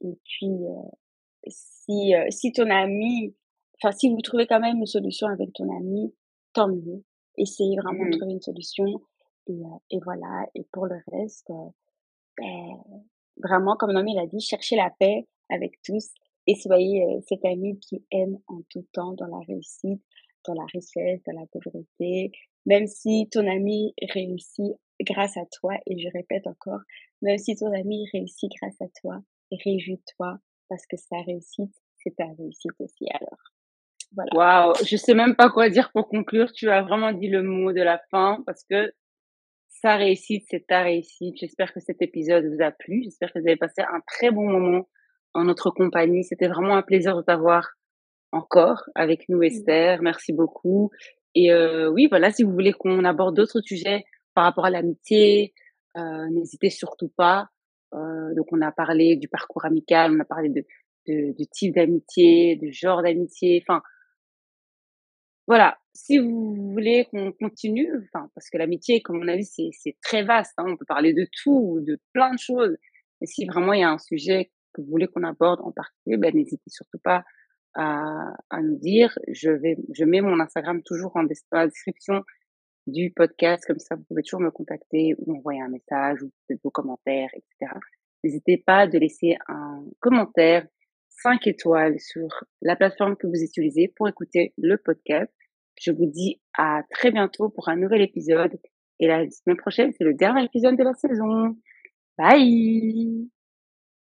Et 0.00 0.18
puis, 0.24 0.46
euh, 0.46 0.88
si, 1.48 2.14
euh, 2.14 2.26
si 2.30 2.52
ton 2.52 2.70
ami, 2.70 3.34
enfin, 3.76 3.92
si 3.92 4.08
vous 4.08 4.20
trouvez 4.20 4.46
quand 4.46 4.60
même 4.60 4.78
une 4.78 4.86
solution 4.86 5.26
avec 5.28 5.52
ton 5.52 5.64
ami, 5.76 6.14
tant 6.52 6.68
mieux. 6.68 7.04
Essayez 7.36 7.76
vraiment 7.76 8.04
de 8.04 8.08
mmh 8.08 8.18
trouver 8.18 8.32
une 8.32 8.42
solution. 8.42 8.86
Et, 9.46 9.52
euh, 9.52 9.78
et 9.90 9.98
voilà. 10.04 10.46
Et 10.54 10.64
pour 10.72 10.86
le 10.86 10.96
reste, 11.12 11.50
ben, 12.38 12.82
vraiment, 13.42 13.76
comme 13.76 13.92
Nomi 13.92 14.14
l'a 14.14 14.26
dit, 14.26 14.40
cherchez 14.40 14.76
la 14.76 14.90
paix 14.98 15.26
avec 15.48 15.80
tous 15.82 16.10
et 16.46 16.54
soyez 16.54 17.04
cet 17.26 17.44
ami 17.44 17.78
qui 17.78 18.04
aime 18.10 18.38
en 18.46 18.60
tout 18.70 18.86
temps 18.92 19.12
dans 19.12 19.26
la 19.26 19.38
réussite, 19.46 20.02
dans 20.46 20.54
la 20.54 20.64
richesse, 20.72 21.22
dans 21.26 21.38
la 21.38 21.46
pauvreté. 21.46 22.32
Même 22.66 22.86
si 22.86 23.28
ton 23.30 23.46
ami 23.46 23.94
réussit 24.12 24.74
grâce 25.04 25.36
à 25.36 25.44
toi, 25.60 25.74
et 25.86 25.98
je 25.98 26.08
répète 26.12 26.46
encore, 26.46 26.80
même 27.22 27.38
si 27.38 27.56
ton 27.56 27.72
ami 27.72 28.06
réussit 28.12 28.50
grâce 28.60 28.80
à 28.80 28.86
toi, 29.00 29.20
réjouis-toi 29.64 30.38
parce 30.68 30.86
que 30.86 30.96
sa 30.96 31.20
réussite, 31.22 31.74
c'est 31.96 32.14
ta 32.16 32.26
réussite 32.38 32.72
aussi 32.78 33.06
alors. 33.14 33.38
Voilà. 34.12 34.30
Waouh, 34.34 34.74
je 34.84 34.96
sais 34.96 35.14
même 35.14 35.36
pas 35.36 35.50
quoi 35.50 35.68
dire 35.68 35.90
pour 35.92 36.08
conclure. 36.08 36.52
Tu 36.52 36.70
as 36.70 36.82
vraiment 36.82 37.12
dit 37.12 37.28
le 37.28 37.42
mot 37.42 37.72
de 37.72 37.82
la 37.82 38.00
fin 38.10 38.42
parce 38.46 38.64
que 38.64 38.92
sa 39.68 39.96
réussite, 39.96 40.44
c'est 40.48 40.66
ta 40.66 40.82
réussite. 40.82 41.36
J'espère 41.38 41.72
que 41.72 41.80
cet 41.80 42.00
épisode 42.02 42.46
vous 42.46 42.62
a 42.62 42.70
plu. 42.70 43.02
J'espère 43.04 43.32
que 43.32 43.38
vous 43.38 43.46
avez 43.46 43.56
passé 43.56 43.82
un 43.82 44.00
très 44.06 44.30
bon 44.30 44.50
moment 44.50 44.88
en 45.34 45.44
notre 45.44 45.70
compagnie. 45.70 46.24
C'était 46.24 46.48
vraiment 46.48 46.76
un 46.76 46.82
plaisir 46.82 47.16
de 47.16 47.22
t'avoir 47.22 47.68
encore 48.32 48.82
avec 48.94 49.28
nous. 49.28 49.42
Esther. 49.42 50.02
Merci 50.02 50.32
beaucoup. 50.32 50.90
Et 51.34 51.52
euh, 51.52 51.90
oui, 51.90 52.08
voilà, 52.08 52.30
si 52.30 52.42
vous 52.42 52.52
voulez 52.52 52.72
qu'on 52.72 53.04
aborde 53.04 53.36
d'autres 53.36 53.60
sujets 53.60 54.04
par 54.38 54.44
rapport 54.44 54.66
à 54.66 54.70
l'amitié, 54.70 55.52
euh, 55.96 56.28
n'hésitez 56.28 56.70
surtout 56.70 57.08
pas. 57.08 57.48
Euh, 57.92 58.32
donc, 58.36 58.46
on 58.52 58.62
a 58.62 58.70
parlé 58.70 59.16
du 59.16 59.26
parcours 59.26 59.64
amical, 59.64 60.12
on 60.14 60.20
a 60.20 60.24
parlé 60.24 60.48
de, 60.48 60.64
de, 61.08 61.34
de 61.36 61.44
type 61.50 61.74
d'amitié, 61.74 62.54
de 62.54 62.70
genre 62.70 63.02
d'amitié. 63.02 63.64
Enfin, 63.66 63.82
voilà. 65.48 65.76
Si 65.92 66.18
vous 66.18 66.54
voulez 66.72 67.06
qu'on 67.10 67.32
continue, 67.32 67.90
enfin, 67.96 68.30
parce 68.32 68.48
que 68.48 68.58
l'amitié, 68.58 69.02
comme 69.02 69.20
on 69.20 69.26
a 69.26 69.34
vu, 69.34 69.42
c'est, 69.42 69.96
très 70.02 70.22
vaste. 70.22 70.54
Hein, 70.58 70.66
on 70.68 70.76
peut 70.76 70.86
parler 70.86 71.12
de 71.14 71.26
tout, 71.42 71.80
de 71.84 71.98
plein 72.12 72.32
de 72.32 72.38
choses. 72.38 72.76
Et 73.20 73.26
si 73.26 73.44
vraiment 73.44 73.72
il 73.72 73.80
y 73.80 73.82
a 73.82 73.90
un 73.90 73.98
sujet 73.98 74.52
que 74.72 74.82
vous 74.82 74.88
voulez 74.88 75.08
qu'on 75.08 75.24
aborde 75.24 75.60
en 75.62 75.72
particulier, 75.72 76.16
ben, 76.16 76.32
n'hésitez 76.32 76.70
surtout 76.70 77.00
pas 77.02 77.24
à, 77.74 78.36
à 78.50 78.62
nous 78.62 78.78
dire. 78.78 79.18
Je 79.32 79.50
vais, 79.50 79.78
je 79.92 80.04
mets 80.04 80.20
mon 80.20 80.38
Instagram 80.38 80.80
toujours 80.84 81.16
en 81.16 81.24
description 81.24 82.22
du 82.88 83.10
podcast, 83.10 83.64
comme 83.66 83.78
ça 83.78 83.94
vous 83.94 84.04
pouvez 84.04 84.22
toujours 84.22 84.40
me 84.40 84.50
contacter 84.50 85.14
ou 85.18 85.32
m'envoyer 85.32 85.60
un 85.60 85.68
message 85.68 86.22
ou 86.22 86.30
peut-être 86.46 86.62
vos 86.62 86.70
commentaires, 86.70 87.30
etc. 87.34 87.72
N'hésitez 88.24 88.56
pas 88.56 88.86
de 88.86 88.98
laisser 88.98 89.36
un 89.48 89.84
commentaire 90.00 90.66
5 91.22 91.46
étoiles 91.46 91.98
sur 92.00 92.28
la 92.62 92.76
plateforme 92.76 93.16
que 93.16 93.26
vous 93.26 93.42
utilisez 93.42 93.92
pour 93.96 94.08
écouter 94.08 94.52
le 94.56 94.76
podcast. 94.76 95.32
Je 95.80 95.92
vous 95.92 96.06
dis 96.06 96.40
à 96.56 96.82
très 96.90 97.10
bientôt 97.10 97.48
pour 97.48 97.68
un 97.68 97.76
nouvel 97.76 98.02
épisode. 98.02 98.58
Et 99.00 99.06
la 99.06 99.28
semaine 99.30 99.56
prochaine, 99.56 99.92
c'est 99.96 100.04
le 100.04 100.14
dernier 100.14 100.44
épisode 100.44 100.76
de 100.76 100.82
la 100.82 100.94
saison. 100.94 101.56
Bye 102.16 103.28